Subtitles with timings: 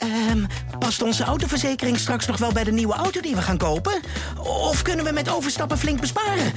[0.00, 0.44] Ehm,
[0.78, 4.00] past onze autoverzekering straks nog wel bij de nieuwe auto die we gaan kopen?
[4.38, 6.52] Of kunnen we met overstappen flink besparen?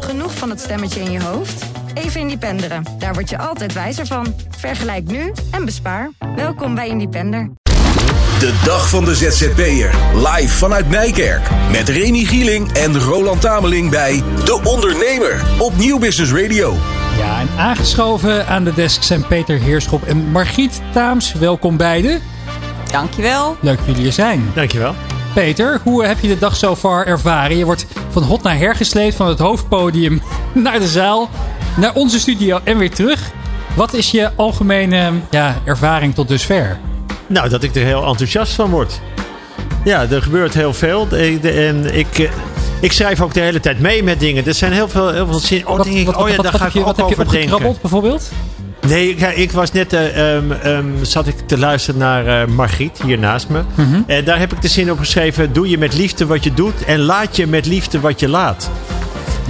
[0.00, 1.64] Genoeg van het stemmetje in je hoofd?
[1.94, 2.84] Even Independeren.
[2.98, 4.34] Daar word je altijd wijzer van.
[4.58, 6.10] Vergelijk nu en bespaar.
[6.36, 7.50] Welkom bij Independer.
[8.38, 9.90] De dag van de ZZP'er.
[10.14, 11.48] Live vanuit Nijkerk.
[11.70, 15.44] Met Remy Gieling en Roland Tameling bij De Ondernemer.
[15.58, 16.74] Op Nieuw Business Radio.
[17.18, 21.32] Ja, en aangeschoven aan de desk zijn Peter Heerschop en Margriet Taams.
[21.32, 22.35] Welkom beiden.
[22.90, 23.56] Dankjewel.
[23.60, 24.50] Leuk dat jullie er zijn.
[24.54, 24.94] Dankjewel.
[25.34, 27.56] Peter, hoe heb je de dag zo far ervaren?
[27.56, 31.30] Je wordt van hot naar her gesleept, van het hoofdpodium naar de zaal,
[31.76, 33.30] naar onze studio en weer terug.
[33.74, 36.78] Wat is je algemene ja, ervaring tot dusver?
[37.26, 39.00] Nou, dat ik er heel enthousiast van word.
[39.84, 41.08] Ja, er gebeurt heel veel.
[41.10, 42.30] En ik, eh,
[42.80, 44.46] ik schrijf ook de hele tijd mee met dingen.
[44.46, 45.66] Er zijn heel veel, heel veel zin.
[45.66, 47.76] Oh, denk ik, oh ja, daar ga ik je, ook wat heb je over denken.
[47.80, 48.30] bijvoorbeeld?
[48.88, 53.00] Nee, ik, ik was net, eh, ehm, ehm, zat ik te luisteren naar eh, Margriet,
[53.04, 53.60] hier naast me.
[53.74, 54.00] Mhm.
[54.06, 55.52] En daar heb ik de zin op geschreven.
[55.52, 58.70] Doe je met liefde wat je doet en laat je met liefde wat je laat.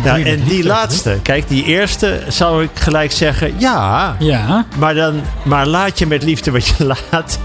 [0.04, 4.16] Nou, en die laatste, kijk, die eerste zou ik gelijk zeggen, ja.
[4.18, 4.66] Ja.
[4.78, 7.38] Maar, dan, maar laat je met liefde wat je laat.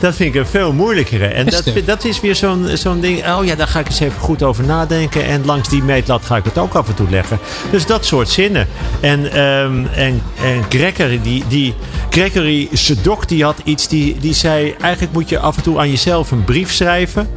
[0.00, 1.26] Dat vind ik een veel moeilijkere.
[1.26, 3.26] En dat, dat is weer zo'n zo'n ding.
[3.28, 5.24] Oh ja, daar ga ik eens even goed over nadenken.
[5.24, 7.38] En langs die meetlat ga ik het ook af en toe leggen.
[7.70, 8.68] Dus dat soort zinnen.
[9.00, 11.74] En, ehm, en, en Gregory, die, die,
[12.10, 13.88] Gregory Sedok, die had iets.
[13.88, 17.28] Die, die zei: eigenlijk moet je af en toe aan jezelf een brief schrijven.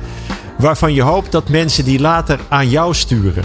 [0.58, 3.44] Waarvan je hoopt dat mensen die later aan jou sturen.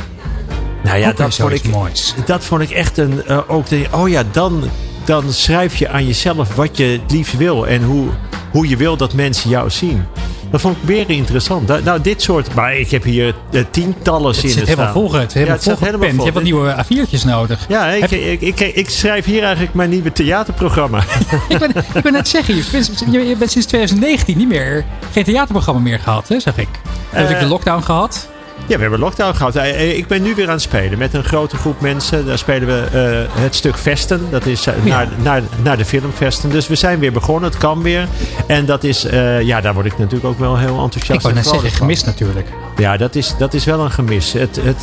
[0.83, 2.15] Nou ja, dat vond, ik, moois.
[2.27, 3.25] dat vond ik echt een.
[3.27, 4.65] eh, ook de, oh ja, dan,
[5.05, 7.67] dan schrijf je aan jezelf wat je het liefst wil.
[7.67, 8.09] En hoe,
[8.53, 10.05] hoe je wil dat mensen jou zien.
[10.51, 11.69] Dat vond ik weer interessant.
[11.69, 12.55] Da- Nou, dit soort.
[12.55, 15.03] Maar ik heb hier eh, tientallen Het zinnen zit helemaal staan.
[15.11, 15.13] vol.
[15.21, 16.27] Het, helemaal het staat vol helemaal gepend.
[16.27, 16.67] Je hebt vol.
[16.75, 17.65] wat nieuwe A4'tjes nodig.
[17.69, 20.99] Ja, ik, ik, ik, schrijf hier eigenlijk mijn nieuwe theaterprogramma.
[21.49, 25.25] ik, ben, ik ben net zeggen, je bent, je bent sinds 2019 niet meer, geen
[25.25, 26.69] theaterprogramma meer gehad, hè, zeg ik.
[27.11, 28.29] Heb ik de Eh, lockdown gehad?
[28.67, 29.57] Ja, we hebben lockdown gehad.
[29.57, 32.27] Eh, eh, Ik ben nu weer aan het spelen met een grote groep mensen.
[32.27, 32.99] Daar spelen we
[33.35, 34.27] eh, het stuk Vesten.
[34.31, 36.51] Dat is naar, naar, naar de film Vesten.
[36.51, 37.51] Dus we zijn weer begonnen.
[37.51, 38.09] Het kan weer.
[38.47, 39.07] En dat is,
[39.43, 42.49] ja, daar word ik natuurlijk ook wel heel enthousiast Ik wou net zeggen, gemist natuurlijk.
[42.77, 44.33] Ja, dat is, dat is wel een gemis.
[44.33, 44.83] Het, het,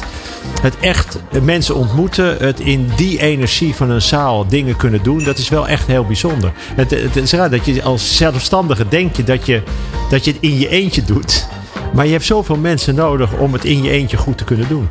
[0.62, 5.38] het echt mensen ontmoeten, het in die energie van een zaal dingen kunnen doen, dat
[5.38, 6.52] is wel echt heel bijzonder.
[6.76, 9.62] Het, het is raar dat je als zelfstandige denk je dat, je
[10.10, 11.48] dat je het in je eentje doet.
[11.94, 14.90] Maar je hebt zoveel mensen nodig om het in je eentje goed te kunnen doen.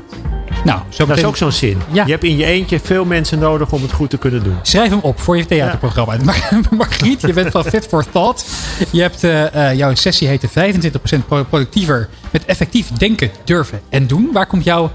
[0.64, 1.78] Nou, zo Dat is ook zo'n zin.
[1.92, 2.04] Ja.
[2.04, 4.56] Je hebt in je eentje veel mensen nodig om het goed te kunnen doen.
[4.62, 6.16] Schrijf hem op voor je theaterprogramma.
[6.24, 8.46] Maar Margriet, je bent van Fit for Thought.
[8.90, 14.06] Je hebt, eh, eh, jouw sessie heette 25% pro- productiever met effectief denken, durven en
[14.06, 14.30] doen.
[14.32, 14.90] Waar komt jouw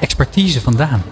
[0.00, 1.02] expertise vandaan?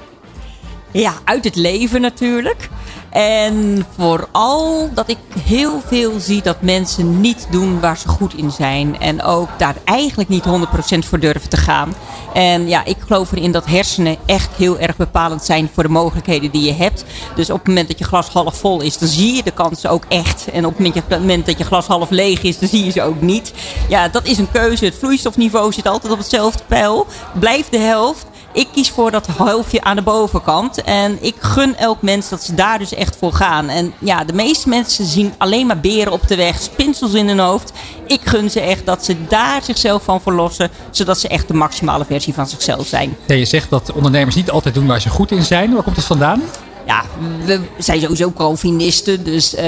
[0.92, 2.68] Ja, uit het leven natuurlijk.
[3.10, 8.50] En vooral dat ik heel veel zie dat mensen niet doen waar ze goed in
[8.50, 9.00] zijn.
[9.00, 11.94] En ook daar eigenlijk niet 100% voor durven te gaan.
[12.34, 16.50] En ja, ik geloof erin dat hersenen echt heel erg bepalend zijn voor de mogelijkheden
[16.50, 17.04] die je hebt.
[17.34, 19.90] Dus op het moment dat je glas half vol is, dan zie je de kansen
[19.90, 20.46] ook echt.
[20.52, 23.20] En op het moment- dat je glas half leeg is, dan zie je ze ook
[23.20, 23.52] niet.
[23.88, 24.84] Ja, dat is een keuze.
[24.84, 27.06] Het vloeistofniveau zit altijd op hetzelfde pijl.
[27.38, 28.26] Blijft de helft.
[28.52, 30.82] Ik kies voor dat helftje aan de bovenkant.
[30.82, 33.68] En ik gun elk mens dat ze daar dus echt voor gaan.
[33.68, 37.38] En ja, de meeste mensen zien alleen maar beren op de weg, spinsels in hun
[37.38, 37.72] hoofd.
[38.06, 40.70] Ik gun ze echt dat ze daar zichzelf van verlossen.
[40.90, 43.16] Zodat ze echt de maximale versie van zichzelf zijn.
[43.26, 45.74] Je zegt dat ondernemers niet altijd doen waar ze goed in zijn.
[45.74, 46.42] Waar komt het vandaan?
[46.86, 47.04] Ja,
[47.44, 49.24] we zijn sowieso Calvinisten.
[49.24, 49.64] Dus eh,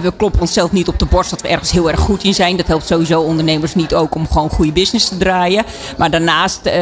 [0.00, 2.56] we kloppen onszelf niet op de borst dat we ergens heel erg goed in zijn.
[2.56, 5.64] Dat helpt sowieso ondernemers niet ook om gewoon goede business te draaien.
[5.98, 6.74] Maar daarnaast, eh,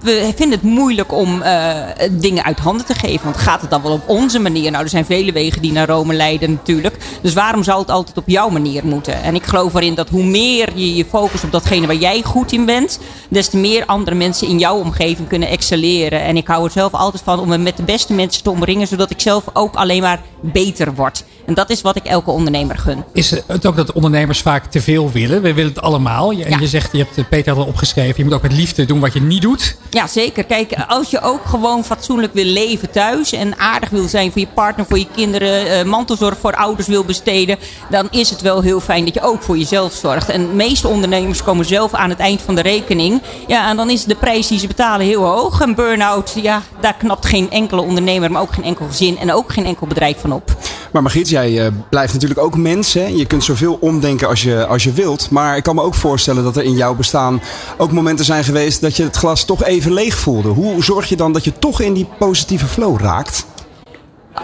[0.00, 1.76] we vinden het moeilijk om eh,
[2.10, 3.24] dingen uit handen te geven.
[3.24, 4.70] Want gaat het dan wel op onze manier?
[4.70, 6.96] Nou, er zijn vele wegen die naar Rome leiden natuurlijk.
[7.22, 9.22] Dus waarom zou het altijd op jouw manier moeten?
[9.22, 12.52] En ik geloof erin dat hoe meer je je focust op datgene waar jij goed
[12.52, 12.98] in bent...
[13.28, 16.22] des te meer andere mensen in jouw omgeving kunnen excelleren.
[16.22, 18.86] En ik hou er zelf altijd van om me met de beste mensen te omringen...
[18.86, 21.24] zodat ik zelf ook alleen maar beter word.
[21.48, 23.04] En dat is wat ik elke ondernemer gun.
[23.12, 25.42] Is het ook dat ondernemers vaak te veel willen?
[25.42, 26.30] We willen het allemaal.
[26.30, 26.58] En Ja.
[26.58, 29.20] je zegt, je hebt Peter al opgeschreven, je moet ook met liefde doen wat je
[29.20, 29.76] niet doet.
[29.90, 30.44] Ja, zeker.
[30.44, 34.46] Kijk, als je ook gewoon fatsoenlijk wil leven thuis en aardig wil zijn voor je
[34.54, 37.58] partner, voor je kinderen, eh, mantelzorg voor ouders wil besteden,
[37.90, 40.28] dan is het wel heel fijn dat je ook voor jezelf zorgt.
[40.28, 43.22] En de meeste ondernemers komen zelf aan het eind van de rekening.
[43.46, 45.60] Ja, en dan is de prijs die ze betalen heel hoog.
[45.60, 49.52] En burn-out, ja, daar knapt geen enkele ondernemer, maar ook geen enkel gezin en ook
[49.52, 50.56] geen enkel bedrijf van op.
[50.92, 52.92] Maar Margriet, jij eh, blijft natuurlijk ook mens.
[52.92, 55.30] Je kunt zoveel omdenken als je, als je wilt.
[55.30, 57.40] Maar ik kan me ook voorstellen dat er in jouw bestaan
[57.76, 60.48] ook momenten zijn geweest dat je het glas toch even leeg voelde.
[60.48, 63.46] Hoe zorg je dan dat je toch in die positieve flow raakt?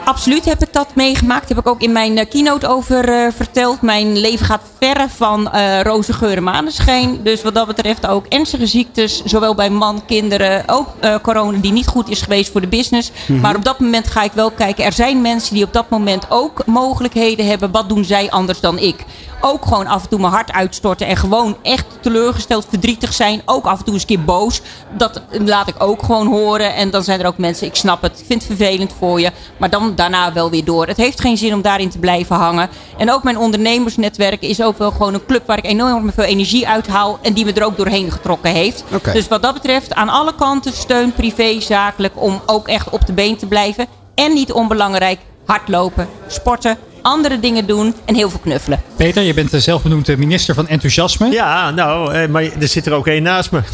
[0.04, 1.48] Absoluut heb ik dat meegemaakt.
[1.48, 3.82] Heb ik ook in mijn eh, keynote over eh, verteld.
[3.82, 7.22] Mijn leven gaat verre van eh roze geur en maneschijn.
[7.22, 9.22] Dus wat dat betreft ook ernstige ziektes.
[9.24, 10.62] Zowel bij man, kinderen.
[10.66, 10.88] Ook
[11.22, 13.10] corona die niet goed is geweest voor de business.
[13.40, 14.84] Maar op dat moment ga ik wel kijken.
[14.84, 17.70] Er zijn mensen die op dat moment ook mogelijkheden hebben.
[17.70, 19.04] Wat doen zij anders dan ik?
[19.46, 21.06] Ook gewoon af en toe mijn hart uitstorten.
[21.06, 23.42] En gewoon echt teleurgesteld, verdrietig zijn.
[23.44, 24.60] Ook af en toe eens een keer boos.
[24.96, 26.74] Dat laat ik ook gewoon horen.
[26.74, 28.20] En dan zijn er ook mensen, ik snap het.
[28.20, 29.30] Ik vind het vervelend voor je.
[29.56, 30.86] Maar dan daarna wel weer door.
[30.86, 32.68] Het heeft geen zin om daarin te blijven hangen.
[32.96, 36.68] En ook mijn ondernemersnetwerk is ook wel gewoon een club waar ik enorm veel energie
[36.68, 37.18] uithaal.
[37.22, 38.84] En die me er ook doorheen getrokken heeft.
[39.12, 42.12] Dus wat dat betreft aan alle kanten steun, privé, zakelijk.
[42.16, 43.86] Om ook echt op de been te blijven.
[44.14, 48.82] En niet onbelangrijk, hardlopen, sporten, andere dingen doen en heel veel knuffelen.
[48.96, 51.30] Peter, je bent de zelfbenoemde minister van enthousiasme.
[51.30, 53.60] Ja, nou, eh, maar er zit er ook één naast me.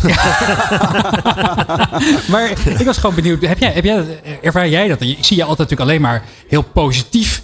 [2.31, 4.05] Maar ik was gewoon benieuwd, heb jij, heb jij,
[4.43, 5.00] ervaar jij dat?
[5.00, 7.43] Ik zie je altijd natuurlijk alleen maar heel positief.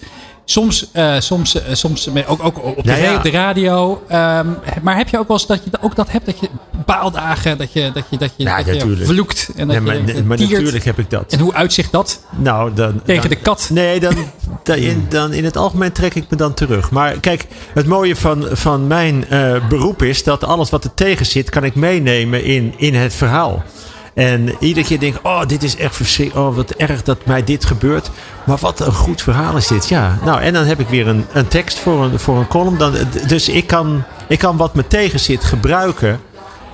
[0.48, 3.16] Soms, eh, soms, eh, soms met- ook, ook op Ja, tv, ja.
[3.16, 4.02] op de radio.
[4.08, 4.46] Ehm,
[4.82, 6.26] maar heb je ook wel eens dat je ook dat hebt?
[6.26, 6.48] Dat je
[6.84, 10.22] baaldagen, dat je, dat je, dat je, Ja, dat je vloekt en dat maar, je
[10.26, 11.32] maar natuurlijk heb ik dat.
[11.32, 12.20] En hoe uitzicht dat?
[12.36, 13.68] Nou, dan, Tegen dan- de kat.
[13.72, 14.14] Nee, dan,
[14.62, 16.90] dan, in, dan in het algemeen trek ik me dan terug.
[16.90, 21.26] Maar kijk, het mooie van, van mijn eh, beroep is dat alles wat er tegen
[21.26, 23.62] zit, kan ik meenemen in, in het verhaal.
[24.16, 26.48] En iedere keer denk ik, oh, dit is echt verschrikkelijk.
[26.48, 28.10] Oh, wat erg dat mij dit gebeurt.
[28.44, 29.88] Maar wat een goed verhaal is dit.
[29.88, 32.78] Ja, nou, en dan heb ik weer een, een tekst voor een, voor een column.
[32.78, 32.94] Dan,
[33.26, 36.20] dus ik kan, ik kan wat me tegen zit gebruiken.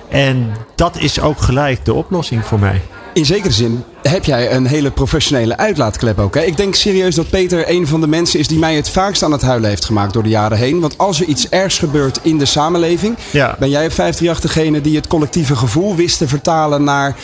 [0.09, 2.81] En dat is ook gelijk de oplossing voor mij.
[3.13, 6.35] In zekere zin heb jij een hele professionele uitlaatklep ook.
[6.35, 6.41] Hè?
[6.41, 9.31] Ik denk serieus dat Peter een van de mensen is die mij het vaakst aan
[9.31, 10.79] het huilen heeft gemaakt door de jaren heen.
[10.79, 13.55] Want als er iets ergs gebeurt in de samenleving, Ja.
[13.59, 17.15] ben jij op 538 degene die het collectieve gevoel wist te vertalen naar,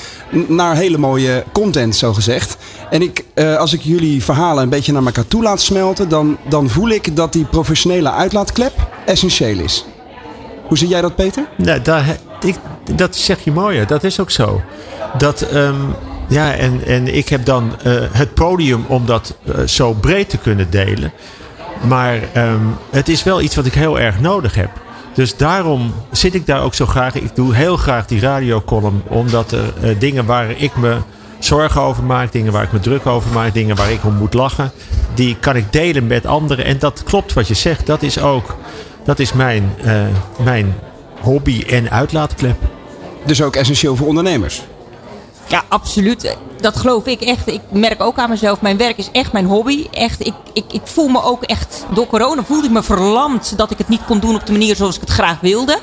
[0.48, 2.58] naar hele mooie content, zo gezegd.
[2.90, 6.38] En ik, eh, als ik jullie verhalen een beetje naar elkaar toe laat smelten, dan,
[6.50, 8.74] dan voel ik dat die professionele uitlaatklep
[9.06, 9.86] essentieel is.
[10.70, 11.48] Hoe zie jij dat, Peter?
[11.56, 12.56] Nou, daar, ik,
[12.96, 13.78] dat zeg je mooi.
[13.78, 13.86] hè.
[13.86, 14.62] Dat is ook zo.
[15.18, 15.76] Dat, ehm,
[16.28, 20.38] ja, en, en ik heb dan eh, het podium om dat eh, zo breed te
[20.38, 21.12] kunnen delen.
[21.88, 24.70] Maar ehm, het is wel iets wat ik heel erg nodig heb.
[25.14, 27.16] Dus daarom zit ik daar ook zo graag.
[27.16, 29.02] Ik doe heel graag die radiocolumn.
[29.08, 30.98] Omdat er eh, dingen waar ik me
[31.40, 32.32] zorgen over maak.
[32.32, 33.54] Dingen waar ik me druk over maak.
[33.54, 34.72] Dingen waar ik om moet lachen.
[35.14, 36.66] Die kan ik delen met anderen.
[36.66, 37.86] En dat klopt wat je zegt.
[37.86, 38.56] Dat is ook
[39.10, 40.02] dat is mijn, eh,
[40.44, 40.76] mijn
[41.22, 42.58] hobby en uitlaatklep.
[43.26, 44.62] Dus ook essentieel voor ondernemers.
[45.48, 46.38] Ja, absoluut.
[46.62, 47.48] Dat geloof ik echt.
[47.48, 48.62] Ik merk ook aan mezelf.
[48.62, 49.88] Mijn werk is echt mijn hobby.
[49.92, 51.86] Echt, ik, ik, ik voel me ook echt...
[51.94, 54.76] Door corona voelde ik me verlamd dat ik het niet kon doen op de manier
[54.76, 55.80] zoals ik het graag wilde.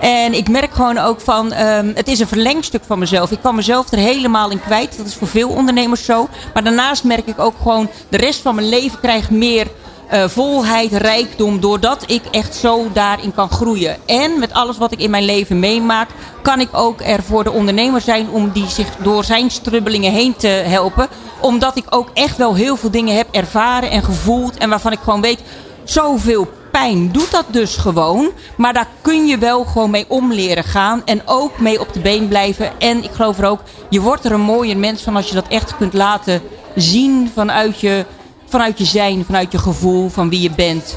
[0.00, 1.52] En ik merk gewoon ook van...
[1.52, 3.30] ehm, het is een verlengstuk van mezelf.
[3.30, 4.96] Ik kan mezelf er helemaal in kwijt.
[4.96, 6.28] Dat is voor veel ondernemers zo.
[6.54, 7.88] Maar daarnaast merk ik ook gewoon...
[8.08, 9.66] De rest van mijn leven krijgt meer...
[10.08, 13.96] eh, volheid, rijkdom, doordat ik echt zo daarin kan groeien.
[14.06, 16.08] En met alles wat ik in mijn leven meemaak,
[16.42, 20.36] kan ik ook er voor de ondernemer zijn om die zich door zijn strubbelingen heen
[20.36, 21.08] te helpen.
[21.40, 24.98] Omdat ik ook echt wel heel veel dingen heb ervaren en gevoeld en waarvan ik
[25.02, 25.42] gewoon weet,
[25.84, 28.30] zoveel pijn doet dat dus gewoon.
[28.56, 32.00] Maar daar kun je wel gewoon mee om leren gaan en ook mee op de
[32.00, 32.80] been blijven.
[32.80, 35.48] En ik geloof er ook, je wordt er een mooier mens van als je dat
[35.48, 36.42] echt kunt laten
[36.74, 38.04] zien vanuit je
[38.48, 40.96] vanuit je zijn, vanuit je gevoel, van wie je bent.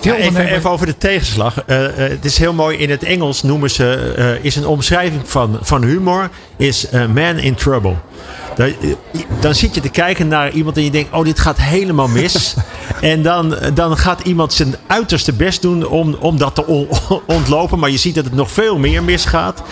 [0.00, 1.64] Ja, even, even over de tegenslag.
[1.64, 2.78] Eh, eh, het is heel mooi.
[2.78, 7.38] In het Engels noemen ze, eh, is een omschrijving van, van humor, is eh, man
[7.38, 7.94] in trouble.
[8.56, 8.72] Dan,
[9.40, 12.54] dan zit je te kijken naar iemand en je denkt, oh dit gaat helemaal mis.
[13.00, 16.88] en dan, dan gaat iemand zijn uiterste best doen om, om dat te on-
[17.26, 17.78] ontlopen.
[17.78, 19.62] Maar je ziet dat het nog veel meer misgaat.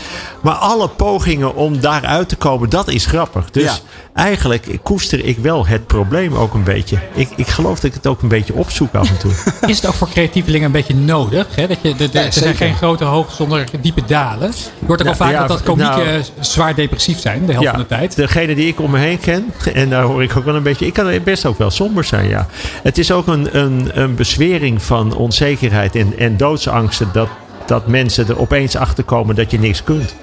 [0.41, 3.51] Maar alle pogingen om daaruit te komen, dat is grappig.
[3.51, 3.73] Dus Ja.
[4.15, 6.99] eigenlijk koester ik wel het probleem ook een beetje.
[7.15, 9.33] Ik, ik geloof dat ik het ook een beetje opzoek af en toe.
[9.71, 11.47] Is het ook voor creatievelingen een beetje nodig?
[11.55, 11.67] Hè?
[11.67, 14.51] Dat je, de, de- Ja, er zijn geen grote hoogte zonder diepe dalen.
[14.79, 17.69] Je hoort ook al vaak ja, dat, dat komieken nou- zwaar depressief zijn, de helft
[17.69, 18.17] van de tijd.
[18.17, 20.87] Degene die ik om me heen ken, en daar hoor ik ook wel een beetje.
[20.87, 22.47] Ik kan best ook wel somber zijn, ja.
[22.83, 27.09] Het is ook een, een, een bezwering van onzekerheid en, en doodsangsten.
[27.13, 27.29] Dat,
[27.67, 30.15] dat mensen er opeens achter komen dat je niks kunt.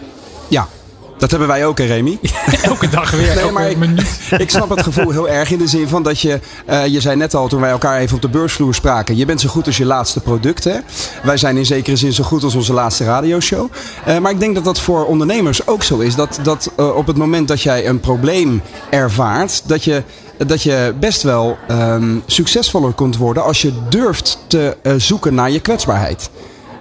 [0.48, 0.68] Ja,
[1.24, 2.20] dat hebben wij ook, hè, Remy?
[2.62, 3.78] Elke dag weer, Nee, maar ik,
[4.46, 6.40] ik snap het gevoel heel erg in de zin van dat je...
[6.66, 9.18] eh, je zei net al toen wij elkaar even op de beursvloer spraken...
[9.18, 10.78] je bent zo goed als je laatste product, hè?
[11.24, 13.72] Wij zijn in zekere zin zo goed als onze laatste radioshow.
[14.06, 16.16] Eh, maar ik denk dat dat voor ondernemers ook zo is.
[16.16, 19.62] Dat, dat eh, op het moment dat jij een probleem ervaart...
[19.66, 20.04] dat je,
[20.38, 23.44] dat je best wel ehm, succesvoller kunt worden...
[23.44, 26.30] als je durft te zoeken naar je kwetsbaarheid.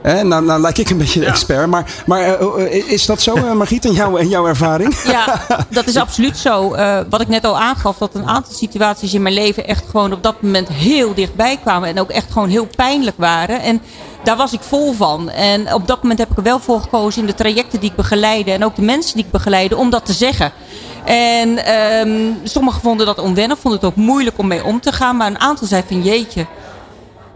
[0.03, 0.25] Hè?
[0.25, 1.67] Nou, nou lijk ik een beetje de expert.
[1.67, 4.95] Maar, maar eh, is dat zo, uh, Margriet, in, jou, in jouw ervaring?
[5.05, 6.75] Ja, dat is absoluut zo.
[6.75, 10.13] Uh, wat ik net al aangaf, dat een aantal situaties in mijn leven echt gewoon
[10.13, 11.89] op dat moment heel dichtbij kwamen.
[11.89, 13.61] En ook echt gewoon heel pijnlijk waren.
[13.61, 13.83] En
[14.25, 15.31] daar was ik vol van.
[15.31, 17.97] En op dat moment heb ik er wel voor gekozen in de trajecten die ik
[17.97, 18.53] begeleide.
[18.53, 20.53] En ook de mensen die ik begeleide, om dat te zeggen.
[21.05, 21.73] En
[22.09, 25.17] um, sommigen vonden dat onwennig, vonden het ook moeilijk om mee om te gaan.
[25.17, 26.47] Maar een aantal zei van jeetje,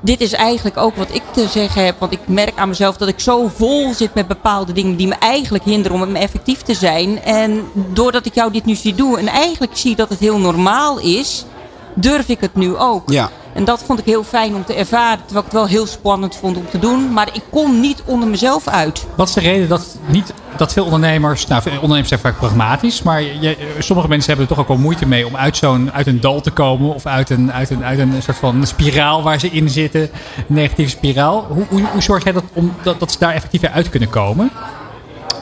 [0.06, 1.98] dit is eigenlijk ook wat ik te zeggen heb.
[1.98, 5.14] Want ik merk aan mezelf dat ik zo vol zit met bepaalde dingen die me
[5.14, 7.22] eigenlijk hinderen om effectief te zijn.
[7.22, 10.98] En doordat ik jou dit nu zie doen en eigenlijk zie dat het heel normaal
[10.98, 11.44] is,
[11.94, 13.10] durf ik het nu ook.
[13.10, 13.30] Ja.
[13.56, 15.24] En dat vond ik heel fijn om te ervaren.
[15.24, 17.12] Terwijl ik het wel heel spannend vond om te doen.
[17.12, 19.06] Maar ik kon niet onder mezelf uit.
[19.14, 21.46] Wat is de reden dat, niet, dat veel ondernemers...
[21.46, 23.02] Nou, ondernemers zijn vaak pragmatisch.
[23.02, 23.22] Maar
[23.78, 25.26] sommige mensen hebben er toch ook wel moeite mee...
[25.26, 26.94] om uit, zo'n, uit een dal te komen.
[26.94, 30.00] Of uit een, uit, een, uit een soort van spiraal waar ze in zitten.
[30.00, 31.46] Een negatieve spiraal.
[31.48, 34.50] Hoe, hoe, hoe zorg jij dat, om, dat, dat ze daar effectief uit kunnen komen?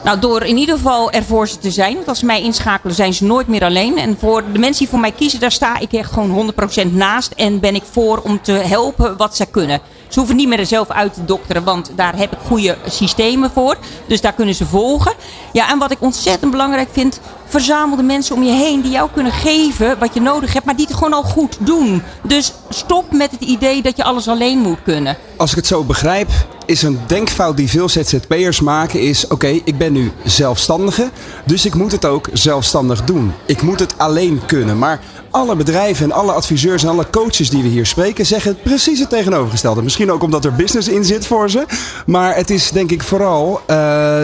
[0.05, 1.95] Nou, door in ieder geval er voor ze te zijn.
[1.95, 3.97] Want als ze mij inschakelen, zijn ze nooit meer alleen.
[3.97, 6.53] En voor de mensen die voor mij kiezen, daar sta ik echt gewoon
[6.85, 7.31] 100% naast.
[7.31, 9.79] En ben ik voor om te helpen wat ze kunnen.
[10.07, 13.51] Ze hoeven niet meer er zelf uit te dokteren, want daar heb ik goede systemen
[13.51, 13.77] voor.
[14.07, 15.13] Dus daar kunnen ze volgen.
[15.51, 17.19] Ja, en wat ik ontzettend belangrijk vind,
[17.55, 20.75] verzamel de mensen om je heen die jou kunnen geven wat je nodig hebt, maar
[20.75, 22.03] die het gewoon al goed doen.
[22.23, 25.17] Dus stop met het idee dat je alles alleen moet kunnen.
[25.37, 26.29] Als ik het zo begrijp,
[26.65, 29.27] is een denkfout die veel ZZP'ers maken is...
[29.27, 31.09] oké, ik ben nu zelfstandige,
[31.45, 33.33] dus ik moet het ook zelfstandig doen.
[33.45, 34.77] Ik moet het alleen kunnen.
[34.77, 38.25] Maar alle bedrijven en alle adviseurs en alle coaches die we hier spreken...
[38.25, 39.81] zeggen precies het tegenovergestelde.
[39.81, 41.65] Misschien ook omdat er business in zit voor ze.
[42.05, 43.67] Maar het is denk ik vooral uh,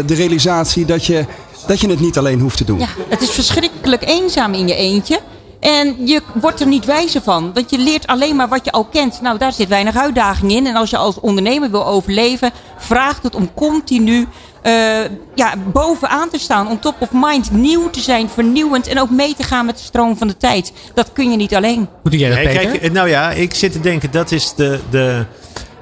[0.05, 1.25] de realisatie dat je,
[1.68, 2.80] dat je het niet alleen hoeft te doen.
[2.80, 5.20] Ja, het is verschrikkelijk eenzaam in je eentje...
[5.62, 7.53] En je wordt er niet wijzer van.
[7.53, 9.22] Want je leert alleen maar wat je al kent.
[9.22, 10.68] Nou, daar zit weinig uitdaging in.
[10.68, 14.27] En als je als ondernemer wil overleven, vraagt het om continu
[14.63, 15.00] uh,
[15.36, 16.68] ja, bovenaan te staan.
[16.68, 17.51] On top of mind.
[17.51, 18.88] Nieuw te zijn, vernieuwend.
[18.88, 20.74] En ook mee te gaan met de stroom van de tijd.
[20.94, 21.88] Dat kun je niet alleen.
[22.01, 24.80] Hoe doe jij dat, nee, Kijk, nou ja, ik zit te denken, dat is de,
[24.89, 25.25] de,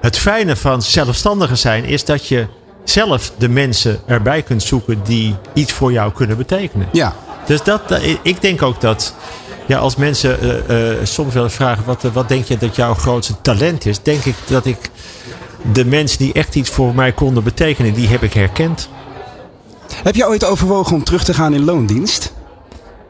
[0.01, 1.85] het fijne van zelfstandigen zijn.
[1.85, 2.47] Is dat je
[2.83, 6.87] zelf de mensen erbij kunt zoeken die iets voor jou kunnen betekenen.
[6.91, 7.15] Ja.
[7.45, 7.81] Dus dat,
[8.21, 9.13] ik denk ook dat
[9.69, 13.41] ja, als mensen uh, uh, soms wel vragen: wat, wat denk je dat jouw grootste
[13.41, 14.01] talent is?
[14.01, 14.89] Denk ik dat ik
[15.71, 18.89] de mensen die echt iets voor mij konden betekenen, die heb ik herkend.
[19.93, 22.33] Heb je ooit overwogen om terug te gaan in loondienst?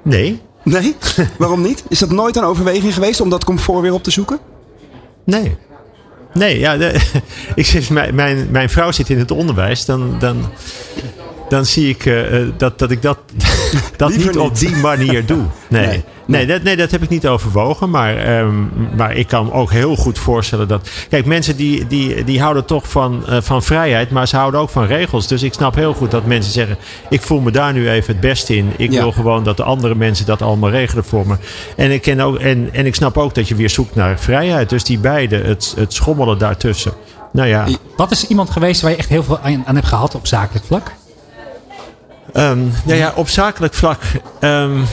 [0.01, 0.41] Nee.
[0.63, 0.95] Nee?
[1.37, 1.83] Waarom niet?
[1.87, 4.39] Is dat nooit een overweging geweest om dat comfort weer op te zoeken?
[5.23, 5.57] Nee.
[6.33, 6.73] Nee, ja,
[7.55, 9.85] ik zit, mijn, mijn, mijn vrouw zit in het onderwijs.
[9.85, 10.51] Dan, dan,
[11.49, 13.17] dan zie ik uh, dat, dat ik dat,
[13.97, 15.43] dat niet, niet, op die manier doe.
[15.67, 15.87] Nee.
[15.87, 16.03] nee.
[16.29, 17.89] Nee, dat, nee, dat heb ik niet overwogen.
[17.89, 20.89] Maar, um, maar ik kan me ook heel goed voorstellen dat.
[21.09, 24.69] Kijk, mensen die, die, die houden toch van, uh, van vrijheid, maar ze houden ook
[24.69, 25.27] van regels.
[25.27, 26.77] Dus ik snap heel goed dat mensen zeggen:
[27.09, 28.71] Ik voel me daar nu even het beste in.
[28.77, 29.01] Ik ja.
[29.01, 31.35] wil gewoon dat de andere mensen dat allemaal regelen voor me.
[31.75, 34.69] En ik, ken ook, en, en ik snap ook dat je weer zoekt naar vrijheid.
[34.69, 36.93] Dus die beide, het, het schommelen daartussen.
[37.31, 37.67] Nou ja.
[37.95, 40.65] Wat is iemand geweest waar je echt heel veel aan, aan hebt gehad op zakelijk
[40.65, 40.91] vlak?
[42.33, 44.01] Um, nou ja, op zakelijk vlak.
[44.41, 44.85] Um,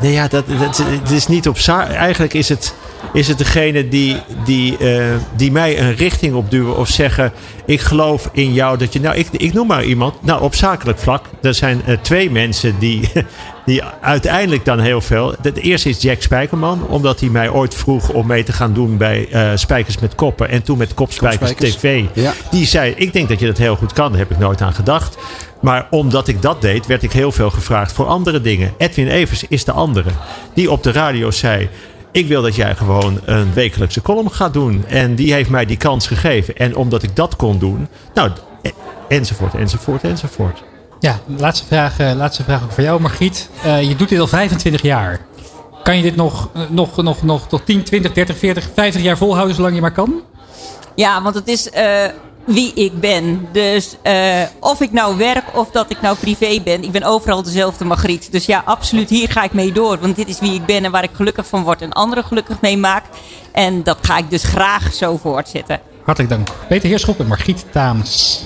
[0.00, 1.90] Nee, ja, dat, dat, het is niet op zaak.
[1.90, 2.74] Eigenlijk is het,
[3.12, 5.04] is het degene die, die, uh,
[5.36, 7.32] die mij een richting opduwen of zeggen:
[7.66, 9.00] Ik geloof in jou dat je.
[9.00, 10.22] Nou, ik, ik noem maar iemand.
[10.22, 11.24] Nou, op zakelijk vlak.
[11.42, 13.08] Er zijn uh, twee mensen die,
[13.66, 15.34] die uiteindelijk dan heel veel.
[15.42, 18.96] De eerste is Jack Spijkerman, omdat hij mij ooit vroeg om mee te gaan doen
[18.96, 20.48] bij uh, Spijkers met Koppen.
[20.48, 22.04] En toen met Kopspijkers, TV.
[22.12, 22.32] Ja.
[22.50, 24.10] Die zei: Ik denk dat je dat heel goed kan.
[24.10, 25.16] Daar heb ik nooit aan gedacht.
[25.60, 28.72] Maar omdat ik dat deed, werd ik heel veel gevraagd voor andere dingen.
[28.78, 30.10] Edwin Evers is de andere.
[30.54, 31.68] Die op de radio zei.
[32.12, 34.84] Ik wil dat jij gewoon een wekelijkse column gaat doen.
[34.86, 36.56] En die heeft mij die kans gegeven.
[36.56, 37.88] En omdat ik dat kon doen.
[38.14, 38.30] Nou,
[39.08, 40.62] enzovoort, enzovoort, enzovoort.
[41.00, 43.50] Ja, laatste vraag, uh, laatste vraag ook voor jou, Margriet.
[43.64, 45.20] Uh, je doet dit al 25 jaar.
[45.82, 49.16] Kan je dit nog, uh, nog, nog, nog tot 10, 20, 30, 40, 50 jaar
[49.16, 50.22] volhouden zolang je maar kan?
[50.94, 51.70] Ja, want het is
[52.48, 53.48] wie ik ben.
[53.52, 56.84] Dus uh, of ik nou werk of dat ik nou privé ben.
[56.84, 58.32] Ik ben overal dezelfde Margriet.
[58.32, 59.98] Dus ja, absoluut, hier ga ik mee door.
[59.98, 62.60] Want dit is wie ik ben en waar ik gelukkig van word en anderen gelukkig
[62.60, 63.04] mee maak.
[63.52, 65.80] En dat ga ik dus graag zo voortzetten.
[66.04, 66.48] Hartelijk dank.
[66.68, 68.42] Peter Heerschop en Margriet Taams.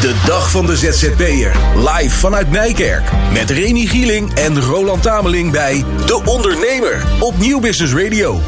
[0.00, 1.56] De dag van de ZZP'er.
[1.76, 3.10] Live vanuit Nijkerk.
[3.32, 7.04] Met Remy Gieling en Roland Tameling bij De Ondernemer.
[7.20, 8.40] Op Nieuw Business Radio.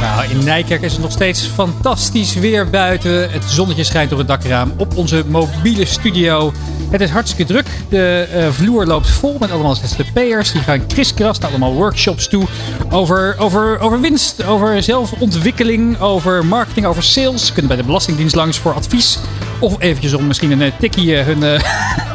[0.00, 3.30] Nou, in Nijkerk is het nog steeds fantastisch weer buiten.
[3.30, 6.52] Het zonnetje schijnt door het dakraam op onze mobiele studio.
[6.90, 7.66] Het is hartstikke druk.
[7.88, 10.52] De uh, vloer loopt vol met allemaal ZZP'ers.
[10.52, 12.46] Die gaan kriskras naar allemaal workshops toe.
[12.90, 17.46] Over, over, over winst, over zelfontwikkeling, over marketing, over sales.
[17.46, 19.18] Ze kunnen bij de Belastingdienst langs voor advies
[19.58, 21.62] Of eventjes om misschien een eh, tikkie eh, hun eh,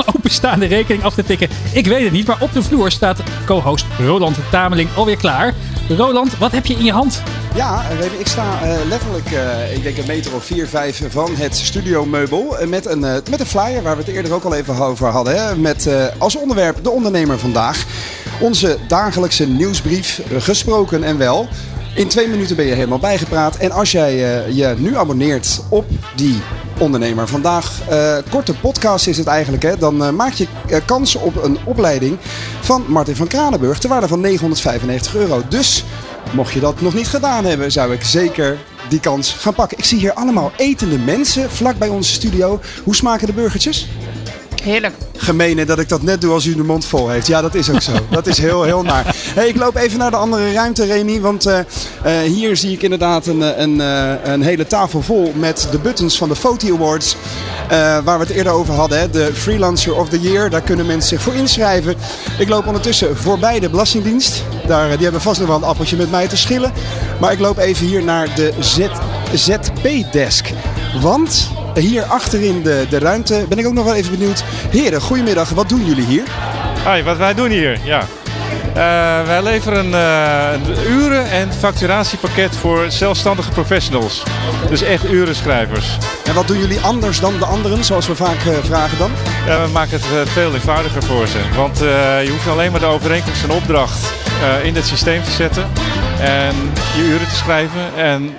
[0.15, 1.49] openstaande rekening af te tikken.
[1.73, 5.53] Ik weet het niet, maar op de vloer staat co-host Roland Tameling alweer klaar.
[5.89, 7.21] Roland, wat heb je in je hand?
[7.55, 11.35] Ja, Remy, ik sta eh, letterlijk, eh, ik denk een meter of 4, 5 van
[11.35, 12.57] het studiomeubel.
[12.57, 15.07] eh, met, een, eh, met een flyer waar we het eerder ook al even over
[15.07, 15.35] hadden.
[15.47, 17.83] Hè, met eh, als onderwerp de ondernemer vandaag.
[18.39, 21.47] Onze dagelijkse nieuwsbrief, eh, gesproken en wel.
[21.95, 23.55] In twee minuten ben je helemaal bijgepraat.
[23.55, 25.85] En als jij eh, je nu abonneert op
[26.15, 26.41] die
[26.79, 30.47] ondernemer vandaag, eh, korte podcast is het eigenlijk, hè, dan eh, maak je
[30.85, 32.17] kans op een opleiding
[32.61, 35.41] van Martin van Kranenburg ter waarde van 995 euro.
[35.49, 35.83] Dus
[36.31, 38.57] mocht je dat nog niet gedaan hebben, zou ik zeker
[38.89, 39.77] die kans gaan pakken.
[39.77, 42.59] Ik zie hier allemaal etende mensen vlak bij onze studio.
[42.83, 43.87] Hoe smaken de burgertjes?
[44.65, 44.95] Heerlijk.
[45.17, 47.27] Gemene dat ik dat net doe als u de mond vol heeft.
[47.27, 47.91] Ja, dat is ook zo.
[48.09, 49.15] Dat is heel, heel naar.
[49.15, 51.21] Hey, ik loop even naar de andere ruimte, Remy.
[51.21, 53.79] Want eh, eh, hier zie ik inderdaad een, eh, een,
[54.31, 57.15] een hele tafel vol met de buttons van de Foti Awards.
[58.03, 58.99] Waar we het eerder over hadden.
[58.99, 59.09] Hè?
[59.09, 60.49] De Freelancer of the Year.
[60.49, 61.95] Daar kunnen mensen zich voor inschrijven.
[62.39, 64.43] Ik loop ondertussen voorbij de Belastingdienst.
[64.67, 66.71] Daar, die hebben vast nog wel een appeltje met mij te schillen.
[67.19, 68.87] Maar ik loop even hier naar de Z,
[69.33, 70.49] ZP-desk.
[71.01, 71.49] Want
[71.81, 74.43] hier achterin de, de ruimte ben ik ook nog wel even benieuwd.
[74.69, 75.49] Heren, goedemiddag.
[75.49, 76.23] Wat doen jullie hier?
[76.83, 78.07] Hoi, wat wij doen hier, ja.
[78.73, 84.23] Eh, wij leveren een uren- en facturatiepakket voor zelfstandige professionals.
[84.69, 85.97] Dus echt urenschrijvers.
[86.25, 89.11] En wat doen jullie anders dan de anderen, zoals we vaak eh, vragen dan?
[89.47, 91.37] Ja, we maken het veel eenvoudiger voor ze.
[91.55, 91.79] Want
[92.23, 94.13] je hoeft alleen maar de overeenkomst en opdracht
[94.63, 95.67] in het systeem te zetten.
[96.19, 96.55] En
[96.95, 97.95] je uren te schrijven.
[97.95, 98.35] En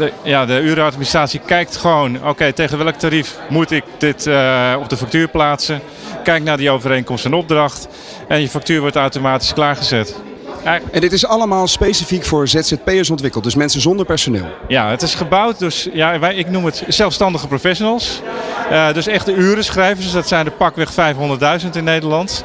[0.00, 4.88] de, ja, de urenadministratie kijkt gewoon, oké, tegen welk tarief moet ik dit eh, op
[4.88, 5.80] de factuur plaatsen?
[6.22, 7.88] Kijk naar die overeenkomst en opdracht.
[8.28, 10.20] En je factuur wordt automatisch klaargezet.
[10.64, 14.46] En dit is allemaal specifiek voor ZZP'ers ontwikkeld, dus mensen zonder personeel.
[14.68, 18.22] Ja, het is gebouwd dus, ja, wij, ik noem het zelfstandige professionals.
[18.70, 22.44] Eh, dus echte urenschrijvers, dat zijn er pakweg 500.000 in Nederland.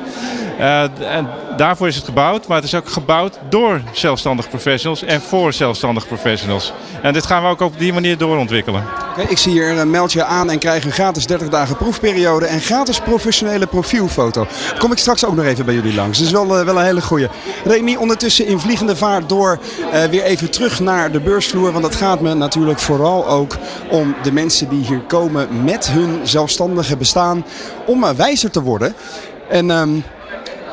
[0.57, 5.21] Eh, en daarvoor is het gebouwd, maar het is ook gebouwd door zelfstandige professionals en
[5.21, 6.73] voor zelfstandige professionals.
[7.01, 8.83] En dit gaan we ook op die manier doorontwikkelen.
[9.27, 12.61] Ik zie hier een meld je aan en krijg een gratis 30 dagen proefperiode en
[12.61, 14.47] gratis professionele profielfoto.
[14.79, 16.19] Kom ik straks ook nog even bij jullie langs.
[16.19, 17.27] Dus wel, eh, wel een hele goeie.
[17.63, 19.59] Remy, ondertussen in vliegende vaart door
[19.91, 21.71] eh, weer even terug naar de beursvloer.
[21.71, 23.57] Want het gaat me natuurlijk vooral ook
[23.89, 27.45] om de mensen die hier komen met hun zelfstandige bestaan
[27.85, 28.95] om wijzer te worden.
[29.49, 29.99] En ehm,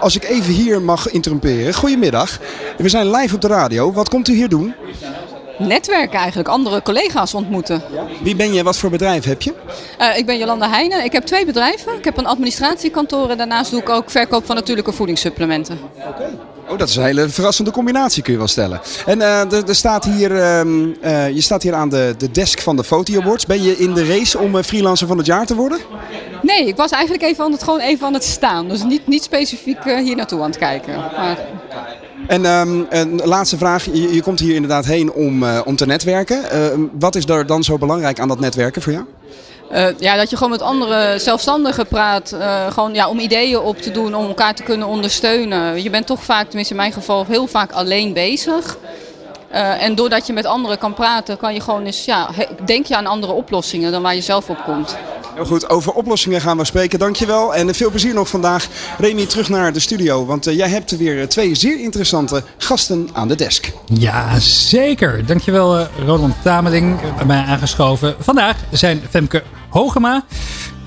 [0.02, 1.74] als ik even hier mag interrumperen.
[1.74, 2.38] Goedemiddag.
[2.76, 3.92] We zijn live op de radio.
[3.92, 4.74] Wat komt u hier doen?
[5.58, 7.82] Netwerken eigenlijk, andere collega's ontmoeten.
[8.22, 8.62] Wie ben je?
[8.62, 9.54] Wat voor bedrijf heb je?
[9.98, 11.04] Eh, ik ben Jolanda Heijnen.
[11.04, 11.96] Ik heb twee bedrijven.
[11.96, 15.78] Ik heb een administratiekantoor en daarnaast doe ik ook verkoop van natuurlijke voedingssupplementen.
[16.72, 18.80] Oh, dat is een hele verrassende combinatie, kun je wel stellen.
[19.06, 22.60] En eh, er, er staat hier, ehm, eh, je staat hier aan de, de desk
[22.60, 23.46] van de Foti Awards.
[23.46, 25.78] Ben je in de race om eh, freelancer van het jaar te worden?
[26.42, 28.68] Nee, ik was eigenlijk even aan het, gewoon even aan het staan.
[28.68, 30.96] Dus niet, niet specifiek hier naartoe aan het kijken.
[30.96, 31.38] Maar
[32.26, 33.84] En ehm, een laatste vraag.
[33.84, 36.50] Je, je komt hier inderdaad heen om, om te netwerken.
[36.50, 36.66] Eh,
[36.98, 39.04] wat is er dan zo belangrijk aan dat netwerken voor jou?
[39.72, 42.32] Eh, ja, dat je gewoon met andere zelfstandigen praat.
[42.32, 45.82] eh, gewoon ja, om ideeën op te doen, om elkaar te kunnen ondersteunen.
[45.82, 48.78] Je bent toch vaak, tenminste in mijn geval, heel vaak alleen bezig.
[49.52, 52.30] Eh, en doordat je met anderen kan praten, kan je gewoon eens, ja,
[52.64, 54.96] denk je aan andere oplossingen dan waar je zelf op komt.
[55.34, 56.98] Heel goed, over oplossingen gaan we spreken.
[56.98, 58.68] Dankjewel en veel plezier nog vandaag.
[58.98, 63.28] Remy, terug naar de studio, want eh, jij hebt weer twee zeer interessante gasten aan
[63.28, 63.72] de desk.
[63.84, 65.26] Ja, zeker.
[65.26, 68.14] Dankjewel eh, Roland Tameling, eh, bij mij aangeschoven.
[68.18, 70.24] Vandaag zijn Femke Hogema,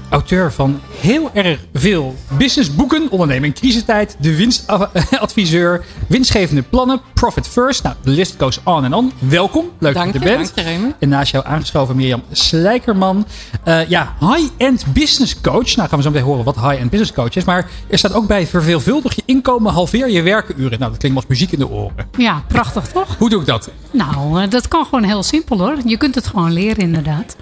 [0.10, 3.12] auteur van heel erg veel businessboeken.
[3.12, 7.84] Onderneming crisistijd, de winstadviseur, winstgevende plannen, profit first.
[7.84, 9.12] Nou, de list goes on en on.
[9.20, 10.56] Welkom, leuk Dank dat je, je bent.
[10.56, 10.96] dank je, Remy.
[11.00, 13.26] En naast jou aangeschoven Mirjam Slijkerman.
[13.64, 15.76] Eh, ja, high-end business coach.
[15.76, 17.44] Nou gaan we zo meteen horen wat high-end business coach is.
[17.44, 20.80] Maar er staat ook bij verveelvuldig je inkomen, halveer je werkenuren.
[20.80, 22.10] Nou, dat klinkt als muziek in de oren.
[22.18, 23.18] Ja, prachtig toch?
[23.18, 23.70] Hoe doe ik dat?
[23.92, 25.78] Nou, eh, dat kan gewoon heel simpel hoor.
[25.86, 27.36] Je kunt het gewoon leren inderdaad.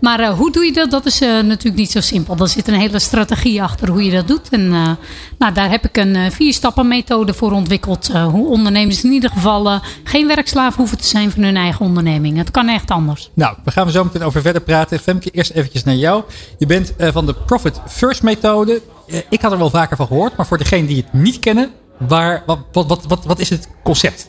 [0.00, 0.90] Maar eh, hoe doe je dat?
[0.90, 2.36] Dat is natuurlijk niet zo simpel.
[2.36, 4.48] Er zit een hele strategie achter hoe je dat doet.
[4.48, 4.90] En eh,
[5.38, 8.10] nou, daar heb ik een eh, vier stappen methode voor ontwikkeld.
[8.10, 12.36] eh, hoe ondernemers in ieder geval geen werkslaaf hoeven te zijn van hun eigen onderneming.
[12.36, 13.30] Het kan echt anders.
[13.34, 14.98] Nou, we gaan er zo meteen over verder praten.
[14.98, 16.22] Femke, eerst eventjes naar jou.
[16.58, 18.82] Je bent van de Profit First methode.
[19.30, 22.42] Ik had er wel vaker van gehoord, maar voor degenen die het niet kennen, waar,
[22.46, 24.28] wat, wat, wat, wat is het concept?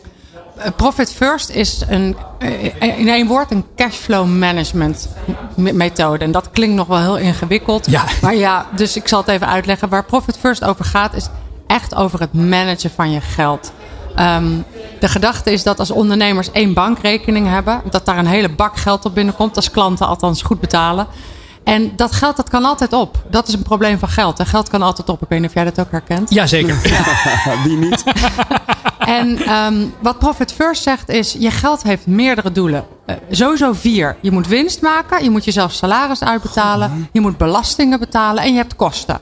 [0.57, 5.09] Eh, Profit First is een, eh, in één woord een cashflow management
[5.55, 6.23] me- methode.
[6.25, 7.89] En dat klinkt nog wel heel ingewikkeld.
[7.89, 8.03] Ja.
[8.21, 9.89] Maar ja, dus ik zal het even uitleggen.
[9.89, 11.27] Waar Profit First over gaat, is
[11.67, 13.71] echt over het managen van je geld.
[14.15, 14.47] Ehm,
[14.99, 19.05] de gedachte is dat als ondernemers één bankrekening hebben, dat daar een hele bak geld
[19.05, 19.55] op binnenkomt.
[19.55, 21.07] Als klanten althans goed betalen.
[21.63, 23.23] En dat geld dat kan altijd op.
[23.29, 24.39] Dat is een probleem van geld.
[24.39, 25.21] En geld kan altijd op.
[25.21, 26.29] Ik weet niet of jij dat ook herkent.
[26.33, 26.77] Jazeker.
[27.63, 28.03] Wie niet?
[29.07, 32.85] En ehm, wat Profit First zegt is, je geld heeft meerdere doelen.
[33.05, 34.17] Eh, sowieso vier.
[34.21, 38.57] Je moet winst maken, je moet jezelf salaris uitbetalen, je moet belastingen betalen en je
[38.57, 39.19] hebt kosten.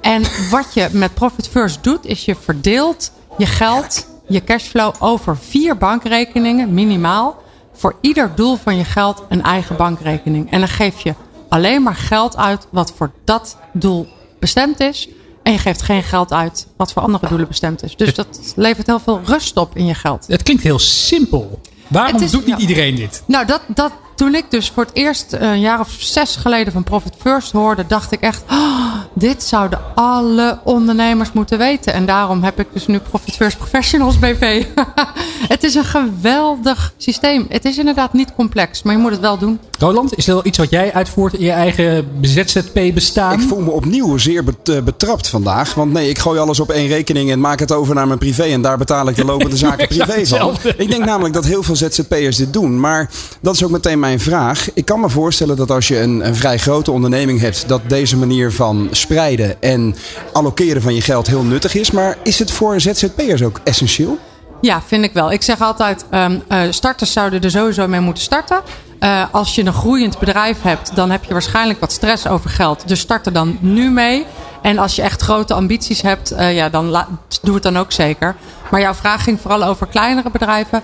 [0.00, 5.36] En wat je met Profit First doet, is je verdeelt je geld, je cashflow over
[5.36, 7.42] vier bankrekeningen minimaal.
[7.72, 10.50] Voor ieder doel van je geld een eigen bankrekening.
[10.50, 11.14] En dan geef je
[11.48, 15.08] alleen maar geld uit wat voor dat doel bestemd is.
[15.44, 17.96] En je geeft geen geld uit wat voor andere doelen bestemd is.
[17.96, 18.26] Dus dat
[18.56, 20.24] levert heel veel rust op in je geld.
[20.26, 21.60] Het klinkt heel simpel.
[21.88, 23.22] Waarom is- doet niet iedereen dit?
[23.26, 26.84] Nou, dat, dat, toen ik dus voor het eerst een jaar of zes geleden van
[26.84, 31.92] Profit First hoorde, dacht ik echt, "Oh, dit zouden alle ondernemers moeten weten.
[31.92, 34.64] En daarom heb ik dus nu Profit First Professionals BV.
[35.54, 37.46] het is een geweldig systeem.
[37.48, 39.58] Het is inderdaad niet complex, maar je moet het wel doen.
[39.78, 43.40] Roland, is er wel iets wat jij uitvoert in je eigen ZZP-bestaan?
[43.40, 45.74] Ik voel me opnieuw zeer eh, betrapt vandaag.
[45.74, 48.42] Want nee, ik gooi alles op één rekening en maak het over naar mijn privé.
[48.42, 50.56] En daar betaal ik de lopende zaken privé van.
[50.76, 52.80] Ik denk namelijk dat heel veel ZZP'ers dit doen.
[52.80, 54.72] Maar dat is ook meteen mijn vraag.
[54.74, 57.68] Ik kan me voorstellen dat als je een, vrij grote onderneming hebt...
[57.68, 59.94] dat deze manier van spreiden en
[60.32, 61.90] allokeren van je geld heel nuttig is.
[61.90, 64.18] Maar is het voor ZZP'ers ook essentieel?
[64.60, 65.32] Ja, vind ik wel.
[65.32, 68.60] Ik zeg altijd, eh, starters zouden er sowieso mee moeten starten.
[68.98, 72.88] Eh, als je een groeiend bedrijf hebt, dan heb je waarschijnlijk wat stress over geld.
[72.88, 74.26] Dus start er dan nu mee.
[74.62, 77.06] En als je echt grote ambities hebt, eh, ja, dan
[77.42, 78.34] doe het dan ook zeker.
[78.70, 80.82] Maar jouw vraag ging vooral over kleinere bedrijven.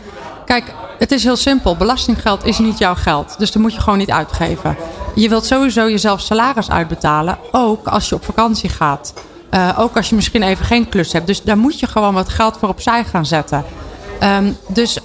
[0.51, 1.77] Kijk, het is heel simpel.
[1.77, 3.35] Belastinggeld is niet jouw geld.
[3.39, 4.77] Dus dat moet je gewoon niet uitgeven.
[5.15, 7.39] Je wilt sowieso jezelf salaris uitbetalen.
[7.51, 9.15] Ook als je op vakantie gaat.
[9.51, 11.27] Eh, ook als je misschien even geen klus hebt.
[11.27, 13.65] Dus daar moet je gewoon wat geld voor opzij gaan zetten.
[14.21, 14.99] Ehm, dus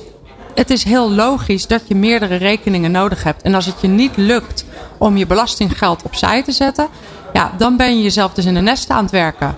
[0.56, 3.42] het is heel logisch dat je meerdere rekeningen nodig hebt.
[3.42, 4.66] En als het je niet lukt
[4.98, 6.88] om je belastinggeld opzij te zetten,
[7.34, 9.58] ja, dan ben je jezelf dus in de nesten aan het werken.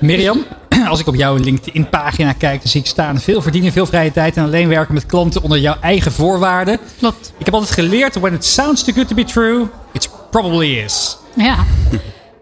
[0.00, 0.44] Mirjam,
[0.88, 4.36] als ik op jouw LinkedIn-pagina kijk, dan zie ik staan veel verdienen, veel vrije tijd
[4.36, 6.78] en alleen werken met klanten onder jouw eigen voorwaarden.
[6.98, 7.32] Klopt.
[7.38, 11.16] Ik heb altijd geleerd, when it sounds too good to be true, it probably is.
[11.34, 11.56] Ja.